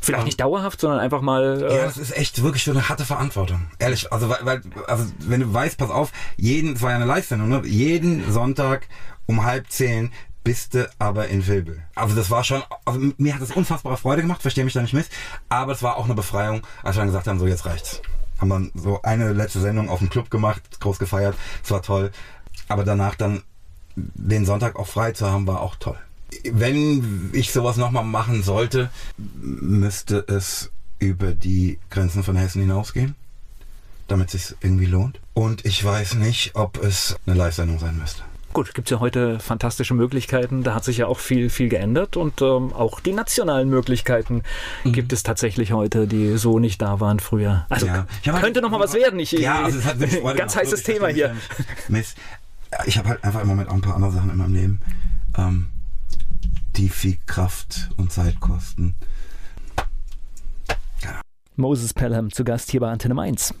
[0.00, 1.62] Vielleicht um, nicht dauerhaft, sondern einfach mal.
[1.62, 3.68] Äh ja, das ist echt wirklich so eine harte Verantwortung.
[3.78, 7.48] Ehrlich, also weil, also wenn du weißt, pass auf, jeden, es war ja eine Live-Sendung,
[7.48, 7.62] ne?
[7.64, 8.86] jeden Sonntag
[9.26, 10.12] um halb zehn
[10.44, 11.82] bist du aber in Wilbel.
[11.94, 14.92] Also das war schon, also mir hat das unfassbare Freude gemacht, verstehe mich da nicht
[14.92, 15.08] miss,
[15.48, 18.02] aber es war auch eine Befreiung, als wir dann gesagt haben, so jetzt reicht's.
[18.38, 22.12] Haben wir so eine letzte Sendung auf dem Club gemacht, groß gefeiert, es war toll,
[22.68, 23.42] aber danach dann
[23.96, 25.98] den Sonntag auch frei zu haben, war auch toll.
[26.44, 33.14] Wenn ich sowas nochmal machen sollte, müsste es über die Grenzen von Hessen hinausgehen,
[34.08, 35.20] damit es sich irgendwie lohnt.
[35.32, 38.22] Und ich weiß nicht, ob es eine Live-Sendung sein müsste.
[38.54, 40.62] Gut, gibt es ja heute fantastische Möglichkeiten.
[40.62, 44.44] Da hat sich ja auch viel, viel geändert und ähm, auch die nationalen Möglichkeiten
[44.84, 44.92] mhm.
[44.92, 47.66] gibt es tatsächlich heute, die so nicht da waren früher.
[47.68, 48.06] Also ja.
[48.22, 49.18] könnte halt, noch mal was werden.
[49.18, 49.96] Ich, ja, also es hat
[50.36, 51.34] ganz heißes Thema hier.
[51.88, 52.16] Mist.
[52.86, 54.80] Ich habe halt einfach im Moment auch ein paar andere Sachen in meinem Leben,
[55.36, 55.66] ähm,
[56.76, 58.94] die viel Kraft und Zeit kosten.
[61.02, 61.20] Ja.
[61.56, 63.52] Moses Pelham zu Gast hier bei Antenne Mainz.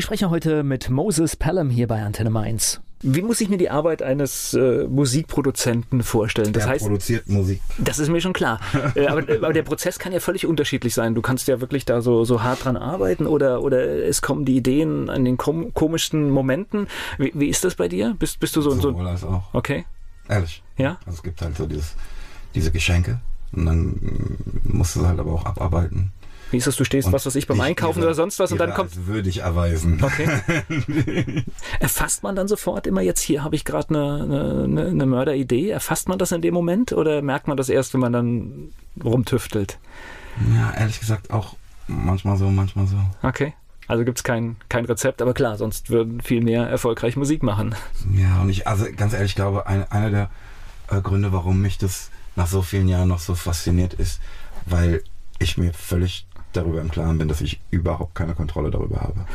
[0.00, 2.80] Ich spreche heute mit Moses Pelham hier bei Antenne Mainz.
[3.02, 6.54] Wie muss ich mir die Arbeit eines äh, Musikproduzenten vorstellen?
[6.54, 7.60] Das der heißt, produziert Musik.
[7.76, 8.60] Das ist mir schon klar.
[8.94, 11.14] äh, aber, aber, der Prozess kann ja völlig unterschiedlich sein.
[11.14, 14.56] Du kannst ja wirklich da so, so hart dran arbeiten oder, oder es kommen die
[14.56, 16.86] Ideen an den kom komischsten Momenten.
[17.18, 18.16] Wie, wie, ist das bei dir?
[18.18, 18.70] Bist, bist du so...
[18.70, 19.52] Sowohl so als auch.
[19.52, 19.84] Okay.
[20.30, 20.62] Ehrlich.
[20.78, 20.98] Ja?
[21.04, 21.94] Also es gibt halt so dieses,
[22.54, 23.20] diese Geschenke
[23.52, 26.10] und dann mm, musst du halt aber auch abarbeiten.
[26.50, 28.52] Wie ist das, du stehst, und was weiß ich, beim Einkaufen ihre, oder sonst was
[28.52, 29.06] und dann kommt.
[29.06, 30.02] Würde ich erweisen.
[30.02, 30.28] Okay.
[31.80, 35.70] Erfasst man dann sofort immer jetzt hier habe ich gerade eine, eine, eine Mörderidee?
[35.70, 39.78] Erfasst man das in dem Moment oder merkt man das erst, wenn man dann rumtüftelt?
[40.54, 42.96] Ja, ehrlich gesagt auch manchmal so, manchmal so.
[43.22, 43.54] Okay.
[43.86, 47.74] Also gibt es kein, kein Rezept, aber klar, sonst würden viel mehr erfolgreich Musik machen.
[48.12, 50.30] Ja, und ich, also ganz ehrlich, glaube, ein, einer der
[50.90, 54.20] äh, Gründe, warum mich das nach so vielen Jahren noch so fasziniert ist,
[54.64, 55.02] weil
[55.40, 59.26] ich mir völlig darüber im Klaren bin, dass ich überhaupt keine Kontrolle darüber habe.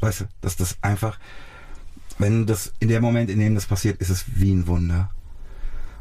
[0.00, 1.18] Weißt du, dass das einfach,
[2.18, 5.10] wenn das in dem Moment, in dem das passiert, ist es wie ein Wunder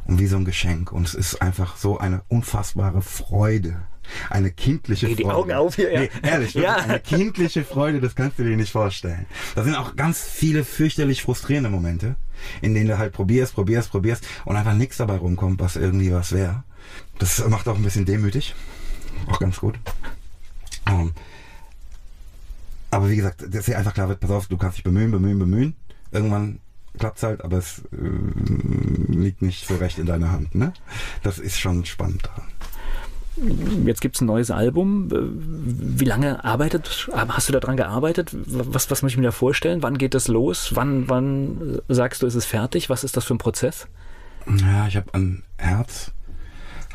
[0.06, 3.82] und wie so ein Geschenk und es ist einfach so eine unfassbare Freude.
[4.30, 5.24] Eine kindliche Freude.
[5.24, 6.00] Die Augen auf hier, ja.
[6.00, 6.76] Nee, ehrlich, ja.
[6.76, 9.26] eine kindliche Freude, das kannst du dir nicht vorstellen.
[9.54, 12.16] Da sind auch ganz viele fürchterlich frustrierende Momente.
[12.62, 16.32] in denen du halt probierst, probierst, probierst und einfach nichts dabei rumkommt, was irgendwie was
[16.32, 16.64] wäre.
[17.20, 18.56] Das macht auch ein bisschen demütig.
[19.28, 19.76] Auch ganz gut.
[20.90, 21.12] Ähm,
[22.92, 25.40] aber wie gesagt, dass hier einfach klar wird, pass auf, du kannst dich bemühen, bemühen,
[25.40, 25.76] bemühen.
[26.12, 26.60] Irgendwann
[26.98, 30.56] klappt es halt, aber es äh, liegt nicht so recht in deiner Hand.
[30.56, 30.74] Ne?
[31.24, 32.46] Das ist schon spannend daran.
[33.86, 35.10] Jetzt gibt es ein neues Album.
[35.12, 38.32] Wie lange arbeitet, hast du daran gearbeitet?
[38.34, 39.84] Was, was muss ich mir da vorstellen?
[39.84, 40.72] Wann geht das los?
[40.74, 42.90] Wann, wann sagst du, ist es fertig?
[42.90, 43.88] Was ist das für ein Prozess?
[44.48, 46.14] Ja, ich habe an Herz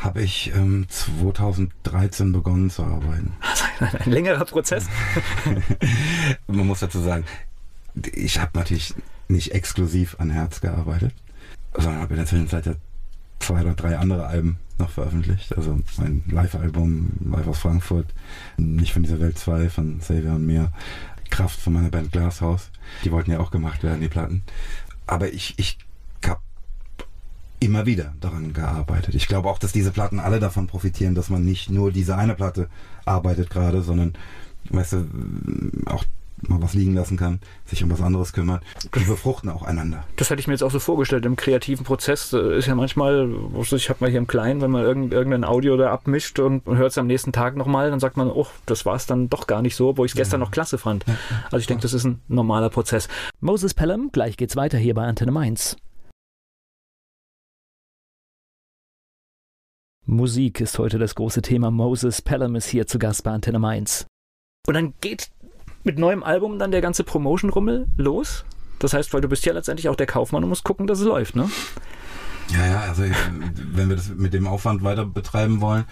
[0.02, 3.34] habe ich ähm, 2013 begonnen zu arbeiten.
[3.80, 4.86] Also ein längerer Prozess?
[6.46, 7.24] Man muss dazu sagen,
[8.12, 8.94] ich habe natürlich
[9.26, 11.12] nicht exklusiv an Herz gearbeitet,
[11.74, 12.74] sondern habe in der Zwischenzeit ja
[13.40, 15.56] zwei oder drei andere Alben noch veröffentlicht.
[15.56, 18.06] Also mein Live-Album, Live aus Frankfurt,
[18.56, 20.70] nicht von dieser Welt 2, von Xavier und mir,
[21.30, 22.70] Kraft von meiner Band Glashaus.
[23.04, 24.42] Die wollten ja auch gemacht werden, die Platten.
[25.06, 25.78] Aber ich, ich
[27.62, 29.14] immer wieder daran gearbeitet.
[29.14, 32.34] Ich glaube auch, dass diese Platten alle davon profitieren, dass man nicht nur diese eine
[32.34, 32.68] Platte
[33.04, 34.14] arbeitet gerade, sondern
[34.70, 35.06] weißt du,
[35.86, 36.04] auch
[36.48, 38.64] mal was liegen lassen kann, sich um was anderes kümmert.
[38.94, 40.04] Die befruchten auch einander.
[40.16, 41.24] Das hätte ich mir jetzt auch so vorgestellt.
[41.24, 44.82] Im kreativen Prozess äh, ist ja manchmal, ich habe mal hier im Kleinen, wenn man
[44.82, 48.46] irgendein Audio da abmischt und hört es am nächsten Tag nochmal, dann sagt man, oh,
[48.66, 50.46] das war es dann doch gar nicht so, wo ich es gestern ja.
[50.46, 51.04] noch klasse fand.
[51.44, 53.08] Also ich denke, das ist ein normaler Prozess.
[53.40, 55.76] Moses Pelham, gleich geht's weiter hier bei Antenne Mainz.
[60.04, 61.70] Musik ist heute das große Thema.
[61.70, 64.06] Moses Pelham ist hier zu Gast bei Antenne Mainz.
[64.66, 65.30] Und dann geht
[65.84, 68.44] mit neuem Album dann der ganze Promotion-Rummel los?
[68.80, 71.06] Das heißt, weil du bist ja letztendlich auch der Kaufmann und musst gucken, dass es
[71.06, 71.48] läuft, ne?
[72.50, 73.04] Ja, ja, also
[73.72, 75.84] wenn wir das mit dem Aufwand weiter betreiben wollen,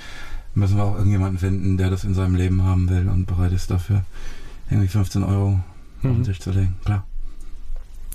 [0.54, 3.70] müssen wir auch irgendjemanden finden, der das in seinem Leben haben will und bereit ist
[3.70, 4.04] dafür
[4.68, 5.60] irgendwie 15 Euro
[6.02, 6.20] mhm.
[6.20, 7.06] auf sich zu legen, klar.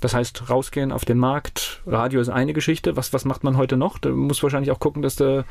[0.06, 2.94] Das heißt, rausgehen auf den Markt, Radio ist eine Geschichte.
[2.94, 3.98] Was, was macht man heute noch?
[3.98, 5.44] Du musst wahrscheinlich auch gucken, dass du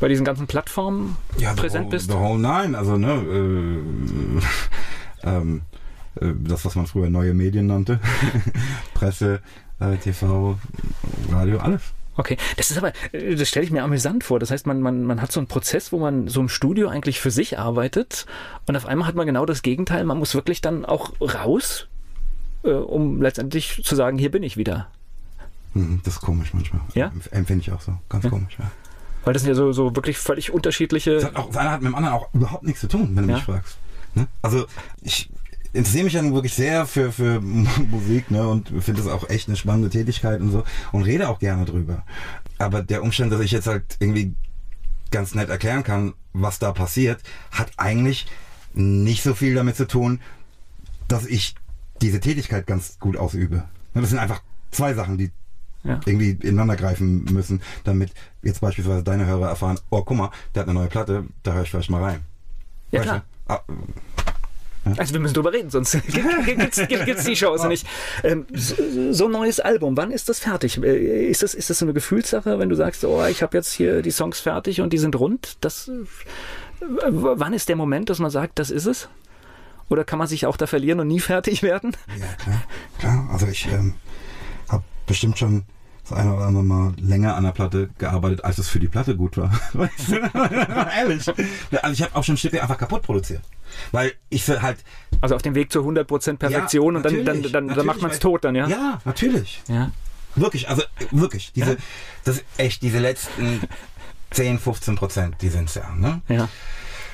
[0.00, 2.10] bei diesen ganzen Plattformen ja, präsent whole, bist.
[2.10, 3.12] The whole nine, also ne,
[5.22, 5.60] äh, ähm,
[6.18, 8.00] äh, das, was man früher neue Medien nannte.
[8.94, 9.42] Presse,
[9.80, 10.56] äh, TV,
[11.30, 11.82] Radio, alles.
[12.16, 14.38] Okay, das ist aber, äh, das stelle ich mir amüsant vor.
[14.38, 17.20] Das heißt, man, man, man hat so einen Prozess, wo man so im Studio eigentlich
[17.20, 18.24] für sich arbeitet
[18.66, 20.04] und auf einmal hat man genau das Gegenteil.
[20.04, 21.88] Man muss wirklich dann auch raus,
[22.62, 24.88] äh, um letztendlich zu sagen, hier bin ich wieder.
[25.74, 26.82] Mhm, das ist komisch manchmal.
[26.94, 27.12] Ja?
[27.30, 27.96] Empfinde ich auch so.
[28.08, 28.30] Ganz ja?
[28.30, 28.70] komisch, ja.
[29.24, 31.14] Weil das sind ja so, so wirklich völlig unterschiedliche.
[31.14, 33.24] Das, hat auch, das eine hat mit dem anderen auch überhaupt nichts zu tun, wenn
[33.24, 33.36] du ja?
[33.36, 33.76] mich fragst.
[34.14, 34.26] Ne?
[34.42, 34.66] Also
[35.02, 35.30] ich
[35.72, 37.40] interessiere mich dann wirklich sehr für, für
[37.90, 41.38] Musik ne, und finde das auch echt eine spannende Tätigkeit und so und rede auch
[41.38, 42.04] gerne drüber.
[42.58, 44.34] Aber der Umstand, dass ich jetzt halt irgendwie
[45.10, 48.26] ganz nett erklären kann, was da passiert, hat eigentlich
[48.72, 50.20] nicht so viel damit zu tun,
[51.08, 51.54] dass ich
[52.02, 53.64] diese Tätigkeit ganz gut ausübe.
[53.94, 55.30] Ne, das sind einfach zwei Sachen, die
[55.84, 56.00] ja.
[56.04, 60.68] irgendwie ineinander greifen müssen, damit jetzt beispielsweise deine Hörer erfahren, oh guck mal, der hat
[60.68, 62.20] eine neue Platte, da höre ich vielleicht mal rein.
[62.90, 63.24] Ja, weißt klar.
[63.48, 63.60] Ah,
[64.96, 66.78] also wir müssen drüber reden, sonst gibt
[67.18, 67.86] es die Chance nicht.
[68.24, 68.74] Ähm, so,
[69.12, 70.82] so, ein neues Album, wann ist das fertig?
[70.82, 73.72] Äh, ist das, ist das so eine Gefühlssache, wenn du sagst, oh, ich habe jetzt
[73.72, 75.58] hier die Songs fertig und die sind rund?
[75.60, 75.90] Das,
[76.80, 79.08] wann ist der Moment, dass man sagt, das ist es?
[79.90, 81.94] Oder kann man sich auch da verlieren und nie fertig werden?
[82.18, 82.62] Ja, klar.
[82.98, 83.28] klar.
[83.30, 83.94] Also ich ähm,
[84.68, 85.64] habe bestimmt schon
[86.08, 89.16] das eine oder andere Mal länger an der Platte gearbeitet, als es für die Platte
[89.16, 89.52] gut war.
[90.96, 91.28] Ehrlich.
[91.82, 93.42] Also ich habe auch schon Stücke einfach kaputt produziert.
[93.92, 94.78] Weil ich halt.
[95.20, 98.10] Also auf dem Weg zur 100% Perfektion ja, und dann, dann, dann, dann macht man
[98.10, 98.66] es tot dann, ja?
[98.66, 99.62] Ja, natürlich.
[99.68, 99.90] Ja.
[100.36, 101.52] Wirklich, also wirklich.
[101.52, 101.78] Diese, ja.
[102.24, 103.60] das echt, diese letzten
[104.30, 106.22] 10, 15 Prozent, die sind es ja, ne?
[106.28, 106.48] Ja.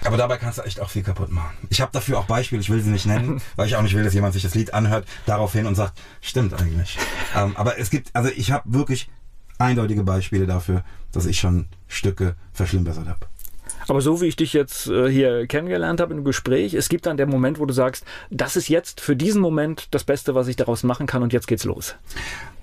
[0.05, 1.57] Aber dabei kannst du echt auch viel kaputt machen.
[1.71, 4.05] Ich habe dafür auch Beispiele, ich will sie nicht nennen, weil ich auch nicht will,
[4.05, 6.99] dass jemand sich das Lied anhört, daraufhin und sagt, stimmt eigentlich.
[7.35, 9.09] ähm, aber es gibt, also ich habe wirklich
[9.59, 13.27] eindeutige Beispiele dafür, dass ich schon Stücke verschlimmbessert habe.
[13.89, 17.17] Aber so wie ich dich jetzt äh, hier kennengelernt habe im Gespräch, es gibt dann
[17.17, 20.57] der Moment, wo du sagst, das ist jetzt für diesen Moment das Beste, was ich
[20.57, 21.95] daraus machen kann und jetzt geht's los.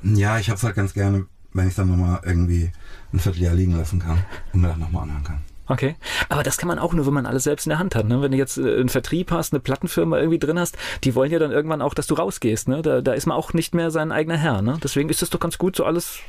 [0.01, 2.71] Ja, ich habe es halt ganz gerne, wenn ich es dann nochmal irgendwie
[3.13, 5.41] ein Vierteljahr liegen lassen kann und mir das nochmal anhören kann.
[5.67, 5.95] Okay.
[6.29, 8.05] Aber das kann man auch nur, wenn man alles selbst in der Hand hat.
[8.05, 8.21] Ne?
[8.21, 11.39] Wenn du jetzt äh, einen Vertrieb hast, eine Plattenfirma irgendwie drin hast, die wollen ja
[11.39, 12.67] dann irgendwann auch, dass du rausgehst.
[12.67, 12.81] Ne?
[12.81, 14.61] Da, da ist man auch nicht mehr sein eigener Herr.
[14.61, 14.77] Ne?
[14.83, 16.19] Deswegen ist es doch ganz gut, so alles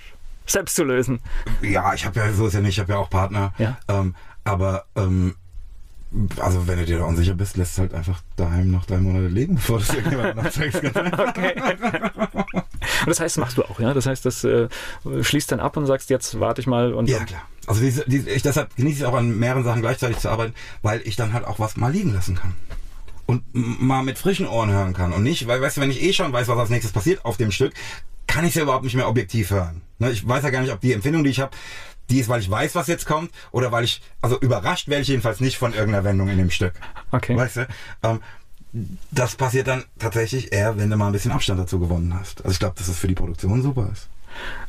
[0.47, 1.21] selbst zu lösen.
[1.63, 3.53] Ja, ich habe ja so ist ja nicht, ich habe ja auch Partner.
[3.59, 3.79] Ja.
[3.89, 5.35] Ähm, aber ähm,
[6.39, 9.27] also wenn du dir da unsicher bist, lässt es halt einfach daheim noch drei Monate
[9.29, 10.85] liegen, bevor du es irgendjemand nachzeigst.
[10.85, 11.55] okay.
[13.01, 13.95] Und das heißt, das machst du auch, ja?
[13.95, 14.69] Das heißt, das äh,
[15.21, 17.09] schließt dann ab und sagst, jetzt warte ich mal und.
[17.09, 17.43] Ja, klar.
[17.67, 21.01] Also diese, diese, ich, deshalb genieße ich auch an mehreren Sachen gleichzeitig zu arbeiten, weil
[21.05, 22.55] ich dann halt auch was mal liegen lassen kann.
[23.27, 25.13] Und mal mit frischen Ohren hören kann.
[25.13, 27.39] Und nicht, weil, weißt du, wenn ich eh schon weiß, was als nächstes passiert auf
[27.39, 27.73] dem Stück,
[28.27, 29.81] kann ich es ja überhaupt nicht mehr objektiv hören.
[29.99, 31.53] Ne, ich weiß ja gar nicht, ob die Empfindung, die ich habe,
[32.11, 35.09] die ist, weil ich weiß, was jetzt kommt, oder weil ich, also überrascht werde ich
[35.09, 36.75] jedenfalls nicht von irgendeiner Wendung in dem Stück.
[37.13, 37.37] Okay.
[37.37, 37.69] Weißt du?
[38.03, 38.21] Ähm,
[39.11, 42.41] das passiert dann tatsächlich eher, wenn du mal ein bisschen Abstand dazu gewonnen hast.
[42.41, 44.09] Also ich glaube, dass das für die Produktion super ist.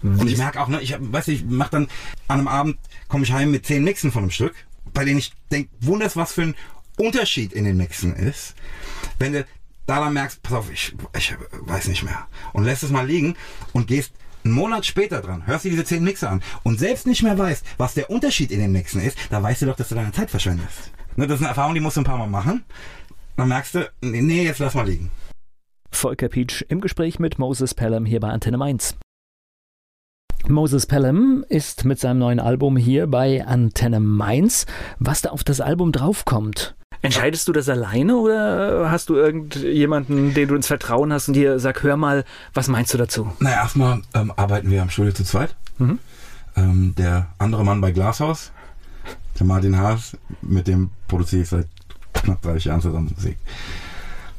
[0.03, 1.87] Und ich merke auch, ne, ich weiß nicht, ich mach dann
[2.27, 4.53] an einem Abend, komme ich heim mit zehn Mixen von einem Stück,
[4.93, 6.55] bei denen ich denke, wunders, was für ein
[6.97, 8.53] Unterschied in den Mixen ist.
[9.17, 9.45] Wenn du
[9.87, 12.27] da dann merkst, pass auf, ich, ich weiß nicht mehr.
[12.53, 13.35] Und lässt es mal liegen
[13.73, 14.13] und gehst
[14.43, 17.65] einen Monat später dran, hörst dir diese zehn Mixer an und selbst nicht mehr weißt,
[17.77, 20.29] was der Unterschied in den Mixen ist, da weißt du doch, dass du deine Zeit
[20.29, 20.91] verschwendest.
[21.15, 22.63] Ne, das ist eine Erfahrung, die musst du ein paar Mal machen.
[23.37, 25.11] Dann merkst du, nee, jetzt lass mal liegen.
[25.91, 28.95] Volker Pietsch im Gespräch mit Moses Pelham hier bei Antenne Mainz.
[30.47, 34.65] Moses Pelham ist mit seinem neuen Album hier bei Antenne Mainz.
[34.99, 40.47] Was da auf das Album draufkommt, Entscheidest du das alleine oder hast du irgendjemanden, den
[40.47, 43.31] du ins Vertrauen hast und dir sag, hör mal, was meinst du dazu?
[43.39, 45.55] Naja, erstmal ähm, arbeiten wir am Studio zu zweit.
[45.77, 45.99] Mhm.
[46.55, 48.51] Ähm, der andere Mann bei Glashaus,
[49.39, 51.67] der Martin Haas, mit dem produziere ich seit
[52.23, 53.37] knapp 30 Jahren zusammen Musik.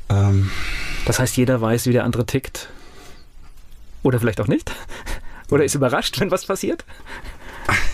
[0.09, 0.51] Ähm,
[1.05, 2.69] das heißt, jeder weiß, wie der andere tickt.
[4.03, 4.73] Oder vielleicht auch nicht?
[5.51, 6.85] Oder ist überrascht, wenn was passiert?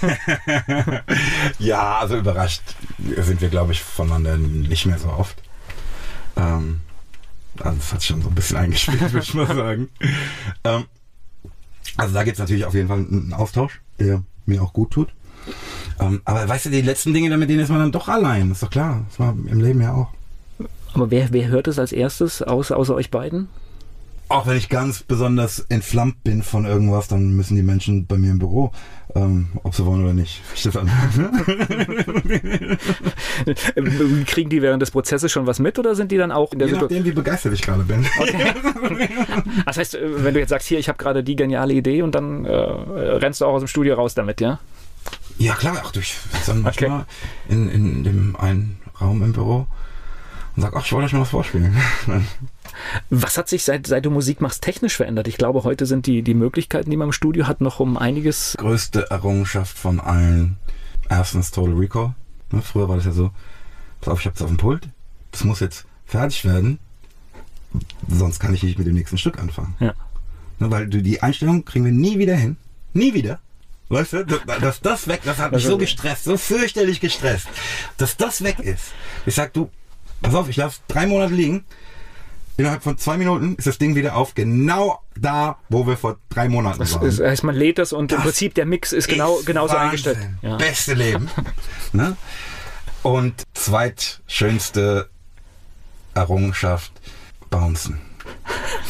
[1.59, 2.63] ja, also überrascht
[2.99, 5.37] sind wir, glaube ich, voneinander nicht mehr so oft.
[6.37, 6.81] Ähm,
[7.59, 9.89] also das hat schon so ein bisschen eingespielt, würde ich mal sagen.
[10.65, 10.85] Ähm,
[11.97, 15.09] also da gibt es natürlich auf jeden Fall einen Austausch, der mir auch gut tut.
[16.01, 18.51] Ähm, aber weißt du, die letzten Dinge, mit denen ist man dann doch allein.
[18.51, 19.05] Ist doch klar.
[19.09, 20.09] Das war im Leben ja auch.
[20.95, 23.49] Aber wer, wer hört es als erstes, außer, außer euch beiden?
[24.33, 28.31] Auch wenn ich ganz besonders entflammt bin von irgendwas, dann müssen die Menschen bei mir
[28.31, 28.73] im Büro,
[29.15, 30.41] ähm, ob sie wollen oder nicht.
[30.55, 30.89] Stefan.
[34.27, 36.69] Kriegen die während des Prozesses schon was mit oder sind die dann auch in der
[36.69, 38.07] Je nachdem, wie begeistert ich gerade bin.
[38.19, 38.47] Okay.
[39.67, 42.45] Das heißt, wenn du jetzt sagst, hier, ich habe gerade die geniale Idee und dann
[42.45, 44.59] äh, rennst du auch aus dem Studio raus damit, ja?
[45.39, 47.05] Ja, klar, auch durch dann manchmal okay.
[47.49, 49.67] in, in dem einen Raum im Büro
[50.55, 51.77] und sag, ach, ich wollte euch mal was vorspielen.
[53.11, 55.29] Was hat sich seit, seit du Musik machst technisch verändert?
[55.29, 58.57] Ich glaube, heute sind die, die Möglichkeiten, die man im Studio hat, noch um einiges.
[58.59, 60.57] Größte Errungenschaft von allen.
[61.09, 62.15] Erstens Total Recall.
[62.51, 63.31] Ne, früher war das ja so,
[64.01, 64.89] pass auf, ich hab's auf dem Pult.
[65.33, 66.79] Das muss jetzt fertig werden.
[68.09, 69.75] Sonst kann ich nicht mit dem nächsten Stück anfangen.
[69.81, 69.93] Ja.
[70.59, 72.57] Ne, weil die Einstellung kriegen wir nie wieder hin.
[72.95, 73.39] Nie wieder.
[73.93, 77.47] Weißt du, dass das weg, das hat mich so gestresst, so fürchterlich gestresst,
[77.99, 78.85] dass das weg ist.
[79.27, 79.71] Ich sag, du,
[80.23, 81.65] pass auf, ich lasse drei Monate liegen,
[82.59, 86.51] Innerhalb von zwei Minuten ist das Ding wieder auf, genau da, wo wir vor drei
[86.51, 87.07] Monaten das waren.
[87.07, 90.13] Das heißt, man lädt das und das im Prinzip der Mix ist, genau, genauso Wahnsinn.
[90.13, 90.19] eingestellt.
[90.43, 90.57] Ja.
[90.57, 91.31] Beste Leben.
[91.93, 92.17] ne?
[93.03, 95.09] Und zweitschönste
[96.15, 96.93] Errungenschaft,
[97.49, 98.01] Bouncen.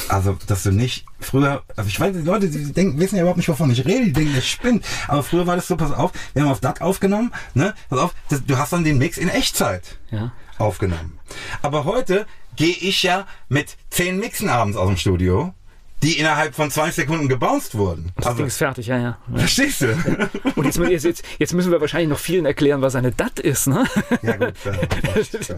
[0.08, 3.38] Also, dass du nicht früher, also ich weiß, die Leute, die denken, wissen ja überhaupt
[3.38, 4.84] nicht, wovon ich rede, die denken, das spinnt.
[5.08, 7.74] Aber früher war das so, pass auf, wir haben auf DAT aufgenommen, ne?
[7.88, 10.32] Pass auf, das, du hast dann den Mix in Echtzeit ja.
[10.58, 11.18] aufgenommen.
[11.62, 15.54] Aber heute gehe ich ja mit zehn Mixen abends aus dem Studio,
[16.02, 18.10] die innerhalb von 20 Sekunden gebounced wurden.
[18.16, 19.18] Das also, Ding ist fertig, ja, ja.
[19.34, 19.86] Verstehst du?
[20.56, 23.86] Und jetzt, jetzt, jetzt, müssen wir wahrscheinlich noch vielen erklären, was eine DAT ist, ne?
[24.22, 24.54] Ja, gut.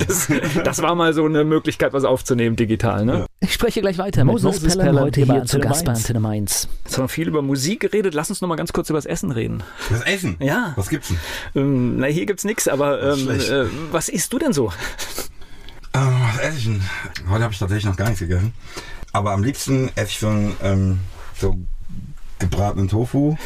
[0.07, 0.29] Das,
[0.65, 3.19] das, war mal so eine Möglichkeit, was aufzunehmen digital, ne?
[3.21, 3.27] Ja.
[3.41, 6.69] Ich spreche gleich weiter mit Moses, Moses Pelham heute hier zu Gast bei Antenne Mainz.
[6.85, 8.15] Jetzt haben wir viel über Musik geredet.
[8.15, 9.63] Lass uns noch mal ganz kurz über das Essen reden.
[9.91, 10.37] Das Essen?
[10.41, 10.73] Ja.
[10.77, 11.19] Was gibt's denn?
[11.55, 14.73] Ähm, na, hier gibt's nichts, aber ähm, äh, was isst du denn so?
[15.95, 16.83] Ähm, was esse ich denn?
[17.29, 18.53] Heute habe ich tatsächlich noch gar nichts gegessen.
[19.15, 21.01] Aber am liebsten esse ich so einen ähm,
[21.39, 21.57] so
[22.41, 23.37] gebratenen Tofu.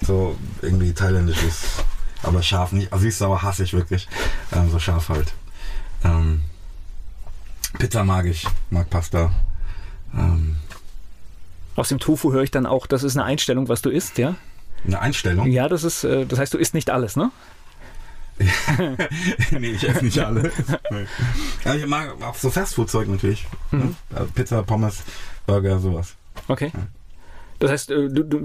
[0.00, 1.64] So irgendwie thailändisches,
[2.22, 2.92] aber scharf nicht.
[2.92, 4.08] Also süß-sauer hasse ich wirklich.
[4.52, 5.32] Ähm, so scharf halt.
[6.04, 6.42] Ähm,
[7.78, 9.32] Pizza mag ich, mag Pasta.
[10.14, 10.56] Ähm,
[11.74, 14.36] Aus dem Tofu höre ich dann auch, das ist eine Einstellung, was du isst, ja?
[14.84, 15.50] Eine Einstellung?
[15.50, 17.30] Ja, das ist, äh, das heißt, du isst nicht alles, ne?
[19.58, 20.50] nee, ich esse nicht alle.
[21.64, 23.46] ja, ich mag auch so Fastfood-Zeug natürlich.
[23.70, 23.96] Mhm.
[24.34, 25.02] Pizza, Pommes,
[25.46, 26.14] Burger, sowas.
[26.48, 26.70] Okay.
[26.74, 26.86] Ja.
[27.58, 28.40] Das heißt, äh, du, du,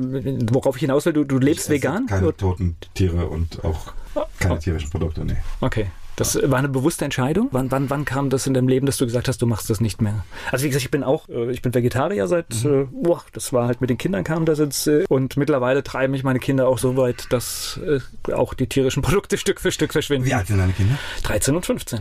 [0.54, 2.06] worauf ich hinaus will, du, du lebst vegan?
[2.06, 3.93] Keine toten Tiere und auch
[4.39, 4.58] keine oh.
[4.58, 5.38] tierischen Produkte, nee.
[5.60, 5.88] Okay.
[6.17, 7.49] Das war eine bewusste Entscheidung.
[7.51, 9.80] Wann, wann, wann kam das in deinem Leben, dass du gesagt hast, du machst das
[9.80, 10.25] nicht mehr?
[10.51, 12.82] Also wie gesagt, ich bin auch, äh, ich bin Vegetarier seit, mhm.
[12.82, 16.12] äh, boah, das war halt mit den Kindern kam das jetzt äh, und mittlerweile treiben
[16.12, 17.80] mich meine Kinder auch so weit, dass
[18.34, 20.27] auch die tierischen Produkte Stück für Stück verschwinden.
[20.27, 20.97] Wie alt sind deine Kinder?
[21.23, 21.99] 13 und 15.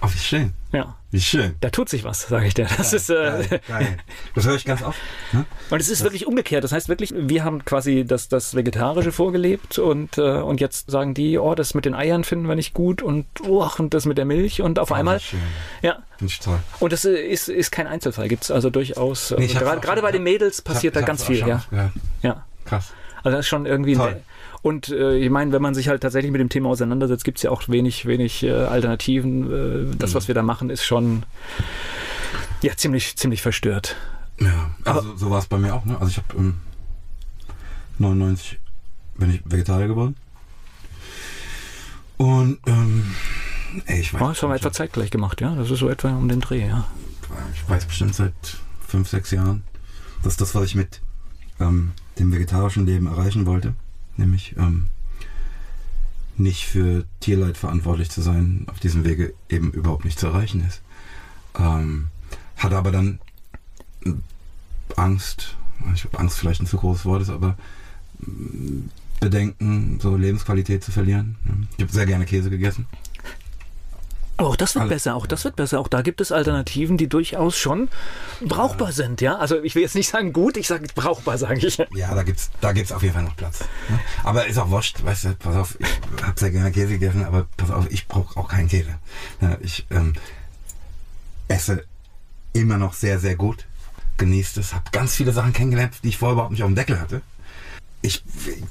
[0.00, 0.52] Oh, wie schön.
[0.72, 0.94] Ja.
[1.10, 1.56] Wie schön.
[1.60, 2.68] Da tut sich was, sage ich dir.
[2.76, 3.14] Das ist, äh,
[3.48, 3.96] Geil, geil.
[4.34, 4.98] Das höre ich ganz oft.
[5.32, 5.44] Ne?
[5.70, 6.62] und es ist wirklich umgekehrt.
[6.62, 11.14] Das heißt wirklich, wir haben quasi das, das Vegetarische vorgelebt und, äh, und jetzt sagen
[11.14, 14.18] die, oh, das mit den Eiern finden wir nicht gut und, oh, und das mit
[14.18, 15.40] der Milch und auf Oh, einmal, schön.
[15.82, 15.98] ja.
[16.18, 16.58] Finde ich toll.
[16.80, 19.30] Und das äh, ist, ist kein Einzelfall, gibt es also durchaus.
[19.30, 20.22] Nee, also hab's gerade gerade bei den.
[20.22, 21.62] Mädels passiert Ich da hab- ganz viel, ja.
[21.70, 21.92] gehört.
[22.22, 22.44] ja.
[22.66, 22.92] Krass.
[23.24, 23.94] Also das ist schon irgendwie.
[23.96, 24.20] Toll.
[24.62, 27.42] Und äh, ich meine, wenn man sich halt tatsächlich mit dem Thema auseinandersetzt, gibt es
[27.42, 29.92] ja auch wenig, wenig äh, Alternativen.
[29.92, 30.14] Äh, das, Mhm.
[30.16, 31.22] was wir da machen, ist schon
[32.62, 33.96] ja ziemlich, ziemlich verstört.
[34.40, 35.84] Ja, also so war es bei mir auch.
[35.84, 35.96] Ne?
[36.00, 36.54] Also ich habe ähm,
[37.98, 38.58] 99
[39.16, 40.16] bin ich Vegetarier geworden.
[42.16, 43.14] Und ähm,
[43.86, 45.54] ey, ich weiß, Oh, das haben wir etwa zeitgleich gemacht, ja.
[45.54, 46.86] Das ist so etwa um den Dreh, ja.
[47.54, 48.32] ich weiß bestimmt seit
[48.86, 49.62] fünf, sechs Jahren,
[50.22, 51.00] dass das, was ich mit
[51.60, 53.74] ähm, dem vegetarischen Leben erreichen wollte,
[54.18, 54.86] nämlich ähm,
[56.36, 60.82] nicht für Tierleid verantwortlich zu sein, auf diesem Wege eben überhaupt nicht zu erreichen ist.
[61.58, 62.08] Ähm,
[62.56, 63.18] hatte aber dann
[64.96, 65.56] Angst,
[65.94, 67.56] ich glaube Angst vielleicht ein zu großes Wort ist, aber
[68.20, 68.88] mm,
[69.20, 71.36] Bedenken, so Lebensqualität zu verlieren.
[71.76, 72.86] Ich habe sehr gerne Käse gegessen.
[74.38, 75.80] Auch das wird Alles- besser, auch das wird besser.
[75.80, 77.88] Auch da gibt es Alternativen, die durchaus schon
[78.40, 79.36] brauchbar sind, ja.
[79.36, 81.76] Also ich will jetzt nicht sagen gut, ich sage brauchbar, sage ich.
[81.94, 83.60] Ja, da gibt's, da gibt's auf jeden Fall noch Platz.
[83.88, 83.98] Ne?
[84.22, 87.46] Aber ist auch wurscht, weißt du, pass auf, ich hab sehr gerne Käse gegessen, aber
[87.56, 88.94] pass auf, ich brauche auch keinen Käse.
[89.40, 90.14] Ja, ich ähm,
[91.48, 91.84] esse
[92.52, 93.66] immer noch sehr, sehr gut,
[94.18, 97.00] genieße es, habe ganz viele Sachen kennengelernt, die ich vorher überhaupt nicht auf dem Deckel
[97.00, 97.22] hatte.
[98.08, 98.24] Ich,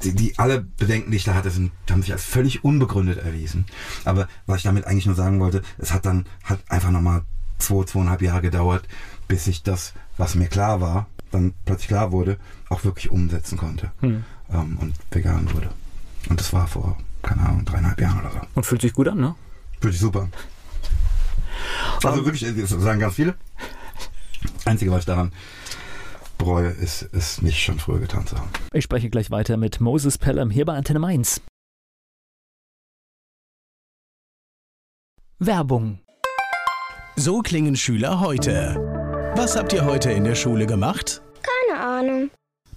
[0.03, 3.65] die, die alle Bedenken, die ich da hatte, sind, haben sich als völlig unbegründet erwiesen.
[4.03, 7.21] Aber was ich damit eigentlich nur sagen wollte, es hat dann hat einfach nochmal
[7.59, 8.87] zwei, zweieinhalb Jahre gedauert,
[9.27, 12.37] bis ich das, was mir klar war, dann plötzlich klar wurde,
[12.69, 14.23] auch wirklich umsetzen konnte Hm.
[14.51, 15.69] ähm, und vegan wurde.
[16.29, 18.39] Und das war vor, keine Ahnung, dreieinhalb Jahren oder so.
[18.55, 19.35] Und fühlt sich gut an, ne?
[19.81, 20.29] Wirklich super.
[22.03, 23.35] Also wirklich, das sagen ganz viele.
[24.65, 25.31] Einzige, was ich daran
[26.37, 28.49] bereue, ist, es nicht schon früher getan zu haben.
[28.73, 31.41] Ich spreche gleich weiter mit Moses Pelham hier bei Antenne Mainz.
[35.39, 35.99] Werbung.
[37.15, 38.75] So klingen Schüler heute.
[39.35, 41.21] Was habt ihr heute in der Schule gemacht?
[41.43, 42.31] Keine Ahnung.